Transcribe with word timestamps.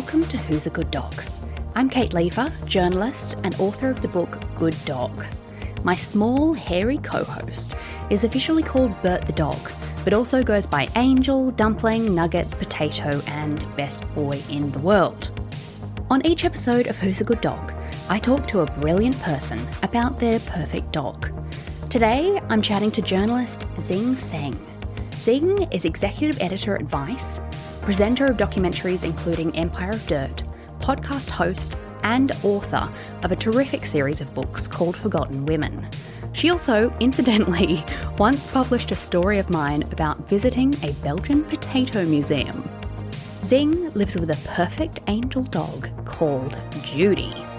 Welcome 0.00 0.26
to 0.28 0.38
Who's 0.38 0.66
a 0.66 0.70
Good 0.70 0.90
Dog. 0.90 1.14
I'm 1.74 1.90
Kate 1.90 2.14
Leaver, 2.14 2.50
journalist 2.64 3.38
and 3.44 3.54
author 3.60 3.90
of 3.90 4.00
the 4.00 4.08
book 4.08 4.42
Good 4.54 4.74
Dog. 4.86 5.26
My 5.84 5.94
small, 5.94 6.54
hairy 6.54 6.96
co 6.96 7.22
host 7.22 7.74
is 8.08 8.24
officially 8.24 8.62
called 8.62 9.00
Bert 9.02 9.26
the 9.26 9.34
Dog, 9.34 9.70
but 10.02 10.14
also 10.14 10.42
goes 10.42 10.66
by 10.66 10.88
Angel, 10.96 11.50
Dumpling, 11.50 12.14
Nugget, 12.14 12.50
Potato, 12.52 13.20
and 13.26 13.58
Best 13.76 14.10
Boy 14.14 14.42
in 14.48 14.72
the 14.72 14.78
World. 14.78 15.28
On 16.08 16.24
each 16.24 16.46
episode 16.46 16.86
of 16.86 16.96
Who's 16.96 17.20
a 17.20 17.24
Good 17.24 17.42
Dog, 17.42 17.74
I 18.08 18.18
talk 18.18 18.48
to 18.48 18.60
a 18.60 18.72
brilliant 18.80 19.20
person 19.20 19.60
about 19.82 20.18
their 20.18 20.40
perfect 20.40 20.92
dog. 20.92 21.30
Today, 21.90 22.40
I'm 22.48 22.62
chatting 22.62 22.90
to 22.92 23.02
journalist 23.02 23.66
Zing 23.82 24.14
Tsjeng. 24.14 24.58
Zing 25.16 25.64
is 25.64 25.84
executive 25.84 26.40
editor 26.40 26.74
at 26.74 26.84
Vice, 26.84 27.42
presenter 27.90 28.26
of 28.26 28.36
documentaries 28.36 29.02
including 29.02 29.50
Empire 29.56 29.90
of 29.90 30.06
Dirt, 30.06 30.44
podcast 30.78 31.28
host, 31.28 31.74
and 32.04 32.30
author 32.44 32.88
of 33.24 33.32
a 33.32 33.36
terrific 33.36 33.84
series 33.84 34.20
of 34.20 34.32
books 34.32 34.68
called 34.68 34.96
Forgotten 34.96 35.44
Women. 35.44 35.88
She 36.32 36.50
also, 36.50 36.94
incidentally, 37.00 37.82
once 38.16 38.46
published 38.46 38.92
a 38.92 38.96
story 38.96 39.40
of 39.40 39.50
mine 39.50 39.82
about 39.90 40.28
visiting 40.28 40.72
a 40.84 40.92
Belgian 41.02 41.42
potato 41.42 42.06
museum. 42.06 42.62
Zing 43.42 43.90
lives 43.94 44.16
with 44.16 44.30
a 44.30 44.48
perfect 44.48 45.00
angel 45.08 45.42
dog 45.42 45.90
called 46.04 46.56
Judy. 46.84 47.49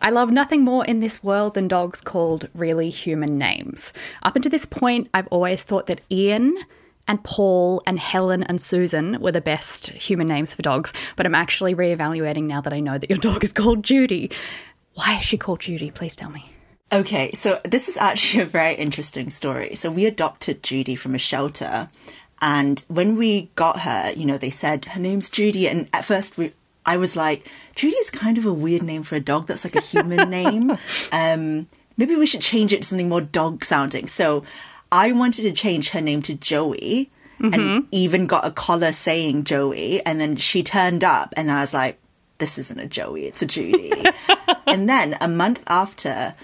I 0.00 0.10
love 0.10 0.30
nothing 0.30 0.62
more 0.62 0.84
in 0.84 1.00
this 1.00 1.24
world 1.24 1.54
than 1.54 1.66
dogs 1.66 2.00
called 2.00 2.48
really 2.54 2.88
human 2.88 3.36
names. 3.36 3.92
Up 4.22 4.36
until 4.36 4.50
this 4.50 4.64
point, 4.64 5.08
I've 5.12 5.26
always 5.28 5.64
thought 5.64 5.86
that 5.86 6.02
Ian 6.08 6.56
and 7.08 7.24
Paul 7.24 7.82
and 7.84 7.98
Helen 7.98 8.44
and 8.44 8.60
Susan 8.60 9.20
were 9.20 9.32
the 9.32 9.40
best 9.40 9.88
human 9.88 10.28
names 10.28 10.54
for 10.54 10.62
dogs, 10.62 10.92
but 11.16 11.26
I'm 11.26 11.34
actually 11.34 11.74
reevaluating 11.74 12.44
now 12.44 12.60
that 12.60 12.72
I 12.72 12.78
know 12.78 12.96
that 12.96 13.10
your 13.10 13.16
dog 13.16 13.42
is 13.42 13.52
called 13.52 13.82
Judy. 13.82 14.30
Why 14.94 15.18
is 15.18 15.24
she 15.24 15.36
called 15.36 15.60
Judy? 15.60 15.90
Please 15.90 16.14
tell 16.14 16.30
me. 16.30 16.52
Okay, 16.92 17.32
so 17.32 17.60
this 17.64 17.88
is 17.88 17.96
actually 17.96 18.42
a 18.42 18.46
very 18.46 18.74
interesting 18.74 19.30
story. 19.30 19.74
So 19.74 19.90
we 19.90 20.06
adopted 20.06 20.62
Judy 20.62 20.94
from 20.94 21.16
a 21.16 21.18
shelter. 21.18 21.88
And 22.40 22.84
when 22.86 23.16
we 23.16 23.50
got 23.56 23.80
her, 23.80 24.12
you 24.12 24.26
know, 24.26 24.38
they 24.38 24.50
said 24.50 24.84
her 24.86 25.00
name's 25.00 25.28
Judy. 25.28 25.66
And 25.66 25.88
at 25.92 26.04
first 26.04 26.38
we, 26.38 26.52
I 26.86 26.96
was 26.96 27.16
like, 27.16 27.50
Judy's 27.74 28.10
kind 28.10 28.38
of 28.38 28.46
a 28.46 28.52
weird 28.52 28.82
name 28.82 29.02
for 29.02 29.16
a 29.16 29.20
dog. 29.20 29.46
That's 29.46 29.64
like 29.64 29.76
a 29.76 29.80
human 29.80 30.30
name. 30.40 30.76
Um, 31.12 31.66
maybe 31.96 32.16
we 32.16 32.26
should 32.26 32.40
change 32.40 32.72
it 32.72 32.82
to 32.82 32.88
something 32.88 33.08
more 33.08 33.20
dog 33.20 33.64
sounding. 33.64 34.06
So 34.06 34.44
I 34.90 35.12
wanted 35.12 35.42
to 35.42 35.52
change 35.52 35.90
her 35.90 36.00
name 36.00 36.22
to 36.22 36.34
Joey 36.34 37.10
and 37.42 37.88
even 37.90 38.26
got 38.26 38.46
a 38.46 38.50
collar 38.50 38.92
saying 38.92 39.44
Joey. 39.44 40.04
And 40.04 40.20
then 40.20 40.36
she 40.36 40.62
turned 40.62 41.04
up 41.04 41.32
and 41.36 41.50
I 41.50 41.60
was 41.60 41.72
like, 41.72 41.98
this 42.38 42.58
isn't 42.58 42.80
a 42.80 42.86
Joey, 42.86 43.26
it's 43.26 43.42
a 43.42 43.46
Judy. 43.46 43.92
and 44.66 44.88
then 44.88 45.16
a 45.20 45.28
month 45.28 45.62
after, 45.66 46.34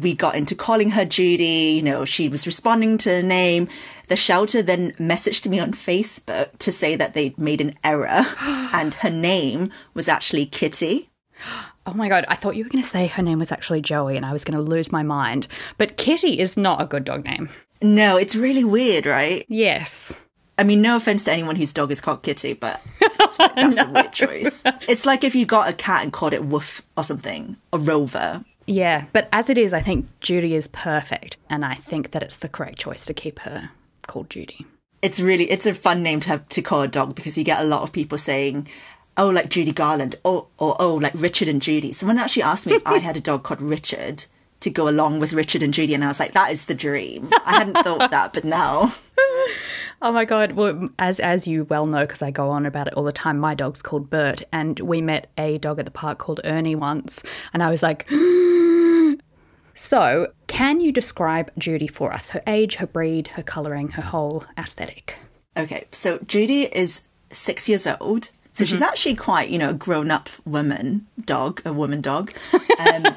we 0.00 0.14
got 0.14 0.34
into 0.34 0.54
calling 0.54 0.90
her 0.90 1.04
Judy. 1.04 1.74
You 1.76 1.82
know, 1.82 2.04
she 2.04 2.28
was 2.28 2.46
responding 2.46 2.98
to 2.98 3.10
the 3.10 3.22
name. 3.22 3.68
The 4.08 4.16
shelter 4.16 4.62
then 4.62 4.92
messaged 4.92 5.48
me 5.48 5.58
on 5.58 5.72
Facebook 5.72 6.56
to 6.58 6.70
say 6.70 6.96
that 6.96 7.14
they'd 7.14 7.38
made 7.38 7.60
an 7.60 7.74
error 7.82 8.24
and 8.40 8.94
her 8.94 9.10
name 9.10 9.70
was 9.94 10.08
actually 10.08 10.46
Kitty. 10.46 11.10
Oh 11.86 11.94
my 11.94 12.08
god, 12.08 12.24
I 12.28 12.34
thought 12.34 12.56
you 12.56 12.64
were 12.64 12.70
going 12.70 12.82
to 12.82 12.88
say 12.88 13.06
her 13.06 13.22
name 13.22 13.38
was 13.38 13.52
actually 13.52 13.80
Joey 13.80 14.16
and 14.16 14.26
I 14.26 14.32
was 14.32 14.44
going 14.44 14.58
to 14.58 14.70
lose 14.70 14.90
my 14.90 15.02
mind. 15.02 15.46
But 15.78 15.96
Kitty 15.96 16.40
is 16.40 16.56
not 16.56 16.80
a 16.80 16.86
good 16.86 17.04
dog 17.04 17.24
name. 17.24 17.48
No, 17.82 18.16
it's 18.16 18.34
really 18.34 18.64
weird, 18.64 19.06
right? 19.06 19.44
Yes. 19.48 20.18
I 20.58 20.64
mean, 20.64 20.80
no 20.80 20.96
offense 20.96 21.24
to 21.24 21.32
anyone 21.32 21.56
whose 21.56 21.72
dog 21.72 21.90
is 21.90 22.00
called 22.00 22.22
Kitty, 22.22 22.54
but 22.54 22.80
that's, 23.18 23.36
that's 23.54 23.78
a 23.78 23.90
weird 23.90 24.12
choice. 24.12 24.64
It's 24.88 25.04
like 25.04 25.22
if 25.22 25.34
you 25.34 25.44
got 25.44 25.68
a 25.68 25.74
cat 25.74 26.02
and 26.02 26.12
called 26.12 26.32
it 26.32 26.44
Woof 26.44 26.82
or 26.96 27.04
something, 27.04 27.56
or 27.72 27.78
Rover. 27.78 28.44
Yeah, 28.66 29.04
but 29.12 29.28
as 29.32 29.48
it 29.48 29.58
is, 29.58 29.72
I 29.72 29.80
think 29.80 30.06
Judy 30.20 30.54
is 30.54 30.68
perfect, 30.68 31.36
and 31.48 31.64
I 31.64 31.74
think 31.74 32.10
that 32.10 32.22
it's 32.22 32.36
the 32.36 32.48
correct 32.48 32.78
choice 32.78 33.06
to 33.06 33.14
keep 33.14 33.38
her 33.40 33.70
called 34.06 34.30
Judy. 34.30 34.66
It's 35.02 35.20
really 35.20 35.50
it's 35.50 35.66
a 35.66 35.74
fun 35.74 36.02
name 36.02 36.20
to 36.20 36.28
have 36.28 36.48
to 36.48 36.62
call 36.62 36.82
a 36.82 36.88
dog 36.88 37.14
because 37.14 37.38
you 37.38 37.44
get 37.44 37.60
a 37.60 37.64
lot 37.66 37.82
of 37.82 37.92
people 37.92 38.18
saying, 38.18 38.66
"Oh, 39.16 39.28
like 39.28 39.50
Judy 39.50 39.72
Garland," 39.72 40.16
or 40.24 40.46
or 40.58 40.76
oh, 40.80 40.94
like 40.96 41.12
Richard 41.14 41.48
and 41.48 41.62
Judy. 41.62 41.92
Someone 41.92 42.18
actually 42.18 42.42
asked 42.42 42.66
me 42.66 42.74
if 42.74 42.86
I 42.86 42.98
had 42.98 43.16
a 43.16 43.20
dog 43.20 43.44
called 43.44 43.62
Richard 43.62 44.24
to 44.60 44.70
go 44.70 44.88
along 44.88 45.20
with 45.20 45.32
Richard 45.32 45.62
and 45.62 45.74
Judy, 45.74 45.94
and 45.94 46.04
I 46.04 46.08
was 46.08 46.20
like, 46.20 46.32
"That 46.32 46.50
is 46.50 46.66
the 46.66 46.74
dream." 46.74 47.30
I 47.44 47.58
hadn't 47.58 47.78
thought 47.78 48.10
that, 48.10 48.32
but 48.32 48.44
now. 48.44 48.92
Oh 50.02 50.12
my 50.12 50.26
god! 50.26 50.52
Well, 50.52 50.90
as 50.98 51.20
as 51.20 51.46
you 51.46 51.64
well 51.64 51.86
know, 51.86 52.02
because 52.02 52.20
I 52.20 52.30
go 52.30 52.50
on 52.50 52.66
about 52.66 52.86
it 52.86 52.92
all 52.94 53.02
the 53.02 53.12
time, 53.12 53.38
my 53.38 53.54
dog's 53.54 53.80
called 53.80 54.10
Bert, 54.10 54.42
and 54.52 54.78
we 54.80 55.00
met 55.00 55.30
a 55.38 55.56
dog 55.56 55.78
at 55.78 55.86
the 55.86 55.90
park 55.90 56.18
called 56.18 56.38
Ernie 56.44 56.74
once, 56.74 57.22
and 57.54 57.62
I 57.62 57.70
was 57.70 57.82
like. 57.82 58.08
So, 59.78 60.32
can 60.46 60.80
you 60.80 60.90
describe 60.90 61.50
Judy 61.58 61.86
for 61.86 62.10
us? 62.10 62.30
Her 62.30 62.42
age, 62.46 62.76
her 62.76 62.86
breed, 62.86 63.28
her 63.28 63.42
colouring, 63.42 63.90
her 63.90 64.00
whole 64.00 64.46
aesthetic. 64.56 65.18
Okay, 65.54 65.84
so 65.92 66.18
Judy 66.26 66.62
is 66.62 67.08
six 67.30 67.68
years 67.68 67.86
old. 67.86 68.30
So 68.54 68.64
she's 68.64 68.80
actually 68.80 69.16
quite, 69.16 69.50
you 69.50 69.58
know, 69.58 69.68
a 69.68 69.74
grown 69.74 70.10
up 70.10 70.30
woman 70.46 71.06
dog, 71.22 71.60
a 71.66 71.74
woman 71.74 72.00
dog. 72.00 72.32
Um, 72.78 73.16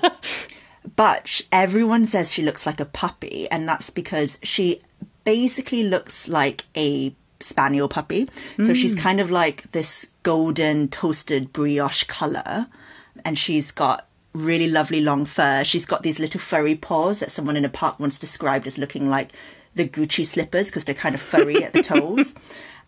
but 0.95 1.41
everyone 1.51 2.05
says 2.05 2.31
she 2.31 2.43
looks 2.43 2.65
like 2.65 2.79
a 2.79 2.85
puppy, 2.85 3.49
and 3.49 3.67
that's 3.67 3.89
because 3.89 4.39
she 4.43 4.81
basically 5.23 5.83
looks 5.83 6.27
like 6.27 6.65
a 6.75 7.15
spaniel 7.39 7.87
puppy. 7.87 8.27
So 8.57 8.73
she's 8.73 8.95
kind 8.95 9.19
of 9.19 9.31
like 9.31 9.71
this 9.71 10.11
golden 10.23 10.87
toasted 10.89 11.53
brioche 11.53 12.03
color, 12.03 12.67
and 13.25 13.37
she's 13.37 13.71
got 13.71 14.07
really 14.33 14.69
lovely 14.69 15.01
long 15.01 15.25
fur. 15.25 15.63
She's 15.63 15.85
got 15.85 16.03
these 16.03 16.19
little 16.19 16.39
furry 16.39 16.75
paws 16.75 17.19
that 17.19 17.31
someone 17.31 17.57
in 17.57 17.65
a 17.65 17.69
park 17.69 17.99
once 17.99 18.19
described 18.19 18.67
as 18.67 18.77
looking 18.77 19.09
like 19.09 19.31
the 19.75 19.87
Gucci 19.87 20.25
slippers 20.25 20.69
because 20.69 20.85
they're 20.85 20.95
kind 20.95 21.15
of 21.15 21.21
furry 21.21 21.63
at 21.63 21.73
the 21.73 21.83
toes. 21.83 22.35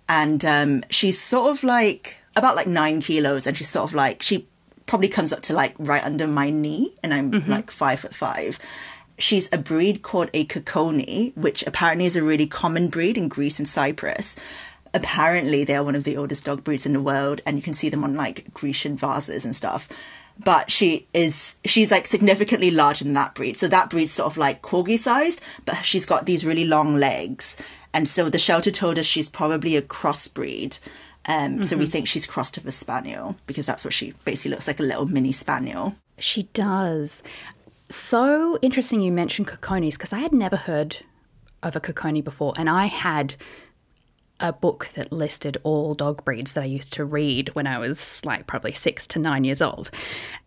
And 0.09 0.43
um, 0.43 0.83
she's 0.89 1.21
sort 1.21 1.51
of 1.51 1.63
like 1.63 2.17
about 2.35 2.57
like 2.57 2.67
nine 2.67 2.99
kilos, 2.99 3.47
and 3.47 3.55
she's 3.55 3.69
sort 3.69 3.89
of 3.89 3.95
like 3.95 4.21
she 4.21 4.45
probably 4.91 5.07
comes 5.07 5.31
up 5.31 5.41
to 5.41 5.53
like 5.53 5.73
right 5.79 6.03
under 6.03 6.27
my 6.27 6.49
knee, 6.49 6.93
and 7.01 7.13
I'm 7.13 7.31
mm-hmm. 7.31 7.49
like 7.49 7.71
five 7.71 8.01
foot 8.01 8.13
five. 8.13 8.59
She's 9.17 9.47
a 9.53 9.57
breed 9.57 10.01
called 10.01 10.29
a 10.33 10.45
Kokoni, 10.45 11.31
which 11.37 11.65
apparently 11.65 12.05
is 12.05 12.17
a 12.17 12.23
really 12.23 12.45
common 12.45 12.89
breed 12.89 13.17
in 13.17 13.29
Greece 13.29 13.57
and 13.57 13.69
Cyprus. 13.69 14.35
Apparently, 14.93 15.63
they're 15.63 15.81
one 15.81 15.95
of 15.95 16.03
the 16.03 16.17
oldest 16.17 16.43
dog 16.43 16.65
breeds 16.65 16.85
in 16.85 16.91
the 16.91 16.99
world, 16.99 17.39
and 17.45 17.55
you 17.55 17.63
can 17.63 17.73
see 17.73 17.87
them 17.87 18.03
on 18.03 18.15
like 18.15 18.53
Grecian 18.53 18.97
vases 18.97 19.45
and 19.45 19.55
stuff. 19.55 19.87
But 20.43 20.69
she 20.69 21.07
is, 21.13 21.59
she's 21.63 21.89
like 21.89 22.05
significantly 22.05 22.69
larger 22.69 23.05
than 23.05 23.13
that 23.13 23.33
breed. 23.33 23.57
So 23.57 23.69
that 23.69 23.89
breed's 23.89 24.11
sort 24.11 24.29
of 24.29 24.35
like 24.35 24.61
corgi 24.61 24.97
sized, 24.97 25.39
but 25.63 25.85
she's 25.85 26.05
got 26.05 26.25
these 26.25 26.45
really 26.45 26.65
long 26.65 26.97
legs. 26.97 27.55
And 27.93 28.09
so 28.09 28.29
the 28.29 28.37
shelter 28.37 28.71
told 28.71 28.99
us 28.99 29.05
she's 29.05 29.29
probably 29.29 29.77
a 29.77 29.81
crossbreed. 29.81 30.81
Um, 31.25 31.61
So 31.63 31.77
we 31.77 31.85
think 31.85 32.07
she's 32.07 32.25
crossed 32.25 32.57
with 32.57 32.67
a 32.67 32.71
spaniel 32.71 33.35
because 33.47 33.65
that's 33.65 33.85
what 33.85 33.93
she 33.93 34.13
basically 34.25 34.51
looks 34.51 34.67
like 34.67 34.79
a 34.79 34.83
little 34.83 35.05
mini 35.05 35.31
spaniel. 35.31 35.95
She 36.17 36.43
does. 36.53 37.23
So 37.89 38.57
interesting 38.61 39.01
you 39.01 39.11
mentioned 39.11 39.47
Kokonis 39.47 39.93
because 39.93 40.13
I 40.13 40.19
had 40.19 40.33
never 40.33 40.55
heard 40.55 40.97
of 41.63 41.75
a 41.75 41.79
Kokoni 41.79 42.23
before, 42.23 42.53
and 42.57 42.69
I 42.69 42.85
had 42.87 43.35
a 44.39 44.51
book 44.51 44.87
that 44.95 45.11
listed 45.11 45.57
all 45.63 45.93
dog 45.93 46.25
breeds 46.25 46.53
that 46.53 46.63
I 46.63 46.67
used 46.67 46.93
to 46.93 47.05
read 47.05 47.53
when 47.53 47.67
I 47.67 47.77
was 47.77 48.19
like 48.25 48.47
probably 48.47 48.73
six 48.73 49.05
to 49.07 49.19
nine 49.19 49.43
years 49.43 49.61
old. 49.61 49.91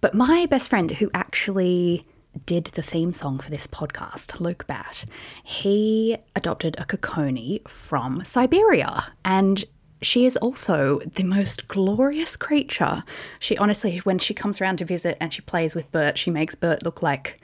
But 0.00 0.14
my 0.14 0.46
best 0.46 0.68
friend, 0.68 0.90
who 0.90 1.10
actually 1.14 2.04
did 2.46 2.64
the 2.64 2.82
theme 2.82 3.12
song 3.12 3.38
for 3.38 3.50
this 3.50 3.68
podcast, 3.68 4.40
Luke 4.40 4.66
Bat, 4.66 5.04
he 5.44 6.16
adopted 6.34 6.74
a 6.78 6.84
Kokoni 6.84 7.66
from 7.68 8.24
Siberia. 8.24 9.04
And 9.24 9.64
she 10.02 10.26
is 10.26 10.36
also 10.36 11.00
the 11.14 11.22
most 11.22 11.68
glorious 11.68 12.36
creature. 12.36 13.04
She 13.40 13.56
honestly, 13.58 13.98
when 13.98 14.18
she 14.18 14.34
comes 14.34 14.60
around 14.60 14.78
to 14.78 14.84
visit 14.84 15.16
and 15.20 15.32
she 15.32 15.42
plays 15.42 15.74
with 15.74 15.90
Bert, 15.92 16.18
she 16.18 16.30
makes 16.30 16.54
Bert 16.54 16.82
look 16.82 17.02
like 17.02 17.40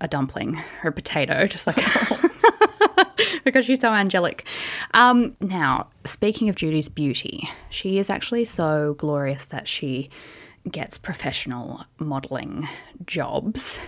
a 0.00 0.08
dumpling 0.08 0.60
or 0.82 0.88
a 0.88 0.92
potato, 0.92 1.46
just 1.48 1.66
like 1.66 1.76
because 3.44 3.64
she's 3.64 3.80
so 3.80 3.92
angelic. 3.92 4.46
Um, 4.94 5.36
now, 5.40 5.88
speaking 6.04 6.48
of 6.48 6.56
Judy's 6.56 6.88
beauty, 6.88 7.48
she 7.70 7.98
is 7.98 8.10
actually 8.10 8.44
so 8.44 8.94
glorious 8.98 9.46
that 9.46 9.68
she 9.68 10.10
gets 10.70 10.96
professional 10.96 11.84
modeling 11.98 12.68
jobs, 13.04 13.80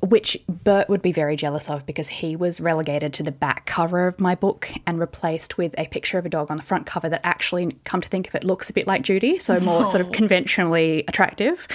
which 0.00 0.36
Bert 0.48 0.88
would 0.88 1.02
be 1.02 1.12
very 1.12 1.36
jealous 1.36 1.70
of 1.70 1.86
because 1.86 2.08
he 2.08 2.34
was 2.34 2.60
relegated 2.60 3.12
to 3.14 3.22
the 3.22 3.32
back 3.32 3.66
cover 3.66 4.06
of 4.06 4.20
my 4.20 4.34
book 4.34 4.70
and 4.86 4.98
replaced 4.98 5.56
with 5.56 5.74
a 5.78 5.86
picture 5.86 6.18
of 6.18 6.26
a 6.26 6.28
dog 6.28 6.50
on 6.50 6.56
the 6.56 6.62
front 6.62 6.86
cover 6.86 7.08
that 7.08 7.20
actually, 7.24 7.76
come 7.84 8.00
to 8.00 8.08
think 8.08 8.26
of 8.28 8.34
it, 8.34 8.44
looks 8.44 8.68
a 8.68 8.72
bit 8.72 8.86
like 8.86 9.02
Judy, 9.02 9.38
so 9.38 9.60
more 9.60 9.86
sort 9.86 10.00
of 10.00 10.08
oh. 10.08 10.12
conventionally 10.12 11.04
attractive. 11.06 11.68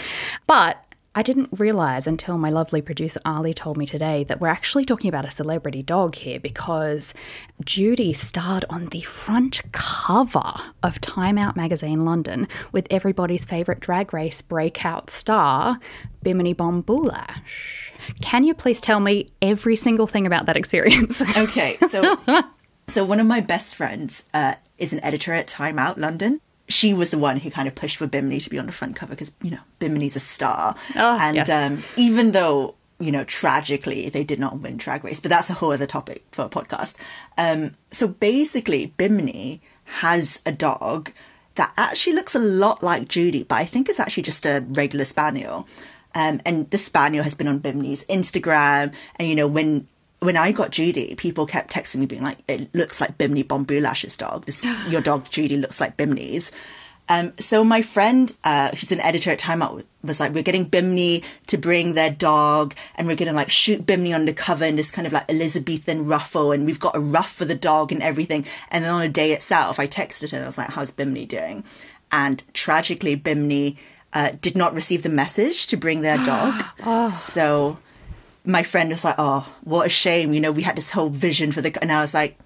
But 0.48 0.84
I 1.14 1.24
didn't 1.24 1.50
realize 1.52 2.08
until 2.08 2.38
my 2.38 2.50
lovely 2.50 2.82
producer 2.82 3.20
Ali 3.26 3.54
told 3.54 3.76
me 3.76 3.86
today 3.86 4.24
that 4.26 4.40
we're 4.40 4.48
actually 4.48 4.86
talking 4.86 5.10
about 5.10 5.26
a 5.26 5.32
celebrity 5.32 5.84
dog 5.84 6.16
here 6.16 6.40
because 6.40 7.14
Judy 7.66 8.14
starred 8.14 8.64
on 8.70 8.86
the 8.88 9.02
front 9.02 9.62
cover 9.74 10.54
of 10.82 11.02
Time 11.02 11.38
Out 11.38 11.58
magazine 11.58 12.06
London 12.06 12.48
with 12.72 12.88
everybody's 12.90 13.44
favourite 13.44 13.82
drag 13.82 14.14
race 14.14 14.42
breakout 14.42 15.10
star, 15.10 15.80
Bimini 16.24 16.54
Boulash. 16.54 17.92
Can 18.22 18.46
you 18.46 18.54
please 18.54 18.80
tell 18.80 19.02
me 19.02 19.28
every 19.42 19.76
single 19.76 20.08
thing 20.08 20.26
about 20.26 20.46
that 20.46 20.56
experience? 20.56 21.22
Okay, 21.42 21.78
so 21.88 22.18
so 22.88 23.04
one 23.04 23.20
of 23.20 23.26
my 23.26 23.42
best 23.42 23.76
friends 23.76 24.28
uh, 24.34 24.56
is 24.78 24.94
an 24.94 25.04
editor 25.04 25.34
at 25.34 25.48
Time 25.48 25.78
Out 25.78 25.98
London. 25.98 26.40
She 26.72 26.94
was 26.94 27.12
the 27.12 27.18
one 27.18 27.38
who 27.38 27.52
kind 27.52 27.68
of 27.68 27.76
pushed 27.76 27.98
for 27.98 28.08
Bimini 28.08 28.40
to 28.40 28.50
be 28.50 28.58
on 28.58 28.66
the 28.66 28.72
front 28.72 28.96
cover 28.96 29.12
because 29.12 29.36
you 29.42 29.52
know 29.52 29.60
Bimini's 29.80 30.16
a 30.16 30.20
star, 30.20 30.76
Oh, 30.96 31.18
and 31.22 31.36
yes. 31.36 31.50
um, 31.50 31.84
even 31.98 32.32
though 32.32 32.76
you 33.00 33.12
know 33.12 33.24
tragically 33.24 34.10
they 34.10 34.24
did 34.24 34.40
not 34.40 34.60
win 34.60 34.78
Drag 34.78 35.04
Race, 35.04 35.20
but 35.20 35.30
that's 35.30 35.50
a 35.50 35.54
whole 35.56 35.72
other 35.72 35.86
topic 35.88 36.24
for 36.32 36.46
a 36.46 36.50
podcast. 36.50 36.98
Um, 37.38 37.72
so 37.92 38.08
basically, 38.08 38.94
Bimini 38.98 39.62
has 39.86 40.42
a 40.46 40.52
dog 40.52 41.12
that 41.56 41.74
actually 41.78 42.14
looks 42.14 42.34
a 42.36 42.40
lot 42.40 42.82
like 42.82 43.08
Judy, 43.10 43.44
but 43.44 43.56
I 43.56 43.66
think 43.66 43.90
it's 43.90 44.00
actually 44.00 44.24
just 44.24 44.46
a 44.46 44.64
regular 44.70 45.04
spaniel. 45.06 45.68
Um, 46.16 46.42
and 46.46 46.70
the 46.72 46.78
spaniel 46.78 47.24
has 47.24 47.36
been 47.36 47.48
on 47.48 47.60
Bimini's 47.60 48.06
Instagram, 48.06 48.94
and 49.18 49.28
you 49.28 49.36
know 49.36 49.48
when 49.48 49.88
when 50.22 50.38
I 50.38 50.52
got 50.52 50.70
Judy, 50.70 51.16
people 51.16 51.48
kept 51.48 51.74
texting 51.74 51.98
me 51.98 52.06
being 52.06 52.22
like, 52.24 52.38
"It 52.48 52.74
looks 52.76 53.02
like 53.02 53.18
Bimini 53.18 53.44
Bon 53.44 53.66
Boulash's 53.66 54.16
dog. 54.16 54.46
This 54.46 54.66
your 54.88 55.02
dog 55.02 55.30
Judy 55.30 55.58
looks 55.58 55.82
like 55.82 55.98
Bimini's." 55.98 56.52
Um, 57.10 57.34
so 57.40 57.64
my 57.64 57.82
friend, 57.82 58.34
uh, 58.44 58.70
who's 58.70 58.92
an 58.92 59.02
editor 59.02 59.32
at 59.32 59.40
Time 59.40 59.62
Out, 59.64 59.84
was 60.04 60.20
like, 60.20 60.34
"We're 60.34 60.44
getting 60.44 60.66
Bimini 60.66 61.24
to 61.48 61.58
bring 61.58 61.96
their 61.96 62.12
dog, 62.12 62.76
and 62.96 63.08
we're 63.08 63.16
gonna 63.16 63.34
like 63.34 63.50
shoot 63.50 63.86
Bimini 63.86 64.14
undercover 64.14 64.64
in 64.64 64.76
this 64.76 64.92
kind 64.92 65.08
of 65.08 65.12
like 65.12 65.30
Elizabethan 65.30 66.06
ruffle, 66.06 66.52
and 66.52 66.66
we've 66.66 66.80
got 66.80 66.96
a 66.96 67.00
ruff 67.00 67.34
for 67.34 67.46
the 67.46 67.56
dog 67.56 67.92
and 67.92 68.04
everything." 68.04 68.46
And 68.70 68.86
then 68.86 68.94
on 68.94 69.02
the 69.02 69.10
day 69.10 69.32
itself, 69.32 69.80
I 69.80 69.88
texted 69.88 70.32
her 70.32 70.38
and 70.38 70.46
I 70.46 70.50
was 70.50 70.58
like, 70.60 70.70
"How's 70.70 70.92
Bimini 70.92 71.26
doing?" 71.26 71.64
And 72.12 72.44
tragically, 72.54 73.16
Bimini 73.16 73.78
uh, 74.14 74.34
did 74.40 74.56
not 74.56 74.76
receive 74.76 75.02
the 75.02 75.10
message 75.10 75.66
to 75.68 75.78
bring 75.78 76.02
their 76.02 76.20
dog. 76.20 76.64
So 77.12 77.80
my 78.46 78.64
friend 78.64 78.90
was 78.90 79.04
like, 79.04 79.16
"Oh, 79.18 79.52
what 79.64 79.86
a 79.86 79.90
shame! 79.90 80.34
You 80.34 80.40
know, 80.40 80.52
we 80.52 80.64
had 80.64 80.76
this 80.76 80.92
whole 80.92 81.10
vision 81.10 81.52
for 81.52 81.62
the." 81.62 81.78
And 81.82 81.92
I 81.92 82.02
was 82.02 82.14
like, 82.14 82.38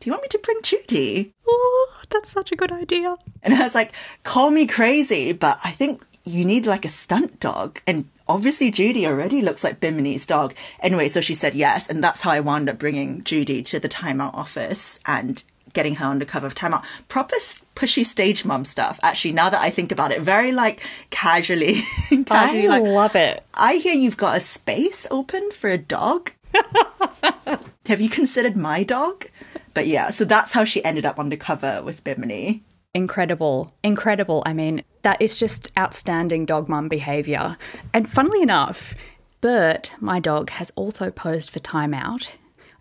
"Do 0.00 0.08
you 0.08 0.12
want 0.12 0.22
me 0.22 0.28
to 0.28 0.38
bring 0.38 0.62
Judy?" 0.62 1.32
oh, 1.46 1.92
that's 2.10 2.30
such 2.30 2.52
a 2.52 2.56
good 2.56 2.72
idea. 2.72 3.16
And 3.42 3.54
I 3.54 3.62
was 3.62 3.74
like, 3.74 3.92
"Call 4.22 4.50
me 4.50 4.66
crazy, 4.66 5.32
but 5.32 5.58
I 5.64 5.70
think 5.70 6.04
you 6.24 6.44
need 6.44 6.66
like 6.66 6.84
a 6.84 6.88
stunt 6.88 7.40
dog." 7.40 7.80
And 7.86 8.08
obviously, 8.28 8.70
Judy 8.70 9.06
already 9.06 9.40
looks 9.40 9.64
like 9.64 9.80
Bimini's 9.80 10.26
dog. 10.26 10.54
Anyway, 10.80 11.08
so 11.08 11.20
she 11.20 11.34
said 11.34 11.54
yes, 11.54 11.88
and 11.88 12.02
that's 12.02 12.22
how 12.22 12.30
I 12.30 12.40
wound 12.40 12.68
up 12.68 12.78
bringing 12.78 13.24
Judy 13.24 13.62
to 13.64 13.78
the 13.78 13.88
Time 13.88 14.20
Out 14.20 14.34
office 14.34 15.00
and 15.06 15.42
getting 15.74 15.96
her 15.96 16.06
on 16.06 16.18
the 16.18 16.24
cover 16.24 16.46
of 16.46 16.54
Time 16.54 16.72
Out. 16.72 16.84
Proper 17.08 17.36
pushy 17.76 18.06
stage 18.06 18.44
mum 18.44 18.64
stuff. 18.64 18.98
Actually, 19.02 19.32
now 19.32 19.50
that 19.50 19.60
I 19.60 19.70
think 19.70 19.92
about 19.92 20.12
it, 20.12 20.22
very 20.22 20.52
like 20.52 20.82
casually, 21.10 21.82
casually 22.26 22.66
I 22.66 22.78
like. 22.78 22.82
love 22.84 23.16
it. 23.16 23.42
I 23.54 23.74
hear 23.76 23.94
you've 23.94 24.16
got 24.16 24.36
a 24.36 24.40
space 24.40 25.06
open 25.10 25.50
for 25.50 25.68
a 25.68 25.78
dog. 25.78 26.32
Have 27.86 28.00
you 28.00 28.08
considered 28.08 28.56
my 28.56 28.82
dog? 28.82 29.26
But 29.74 29.86
yeah, 29.86 30.10
so 30.10 30.24
that's 30.24 30.52
how 30.52 30.64
she 30.64 30.84
ended 30.84 31.04
up 31.04 31.18
undercover 31.18 31.82
with 31.84 32.02
Bimini. 32.04 32.62
Incredible. 32.94 33.74
Incredible. 33.82 34.42
I 34.46 34.52
mean, 34.52 34.84
that 35.02 35.20
is 35.20 35.38
just 35.38 35.72
outstanding 35.76 36.46
dog 36.46 36.68
mum 36.68 36.88
behavior. 36.88 37.56
And 37.92 38.08
funnily 38.08 38.40
enough, 38.40 38.94
Bert, 39.40 39.92
my 40.00 40.20
dog, 40.20 40.50
has 40.50 40.70
also 40.76 41.10
posed 41.10 41.50
for 41.50 41.58
Time 41.58 41.92
Out 41.92 42.32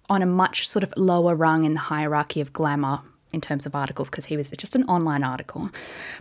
on 0.09 0.21
a 0.21 0.25
much 0.25 0.67
sort 0.67 0.83
of 0.83 0.93
lower 0.97 1.35
rung 1.35 1.63
in 1.63 1.73
the 1.73 1.79
hierarchy 1.79 2.41
of 2.41 2.53
glamour 2.53 2.97
in 3.33 3.41
terms 3.41 3.65
of 3.65 3.75
articles 3.75 4.09
because 4.09 4.25
he 4.25 4.37
was 4.37 4.51
just 4.51 4.75
an 4.75 4.83
online 4.83 5.23
article. 5.23 5.69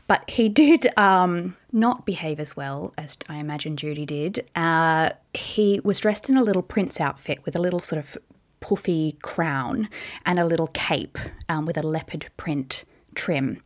But 0.06 0.28
he 0.28 0.48
did 0.64 0.86
um, 0.98 1.56
not 1.70 2.06
behave 2.06 2.40
as 2.40 2.56
well 2.56 2.92
as 2.98 3.16
I 3.28 3.36
imagine 3.36 3.76
Judy 3.76 4.06
did. 4.06 4.48
Uh, 4.56 5.10
he 5.34 5.80
was 5.84 6.00
dressed 6.00 6.28
in 6.28 6.36
a 6.36 6.42
little 6.42 6.62
prince 6.62 7.00
outfit 7.00 7.44
with 7.44 7.54
a 7.54 7.60
little 7.60 7.80
sort 7.80 7.98
of 7.98 8.16
puffy 8.60 9.18
crown 9.22 9.88
and 10.24 10.38
a 10.38 10.46
little 10.46 10.68
cape 10.68 11.18
um, 11.48 11.66
with 11.66 11.76
a 11.76 11.82
leopard 11.82 12.30
print 12.36 12.84
trim. 13.14 13.62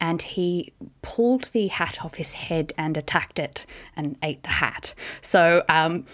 And 0.00 0.22
he 0.22 0.72
pulled 1.02 1.44
the 1.52 1.68
hat 1.68 2.04
off 2.04 2.14
his 2.14 2.32
head 2.32 2.72
and 2.78 2.96
attacked 2.96 3.38
it 3.38 3.66
and 3.96 4.16
ate 4.22 4.42
the 4.42 4.50
hat. 4.50 4.94
So, 5.20 5.64
um, 5.68 6.06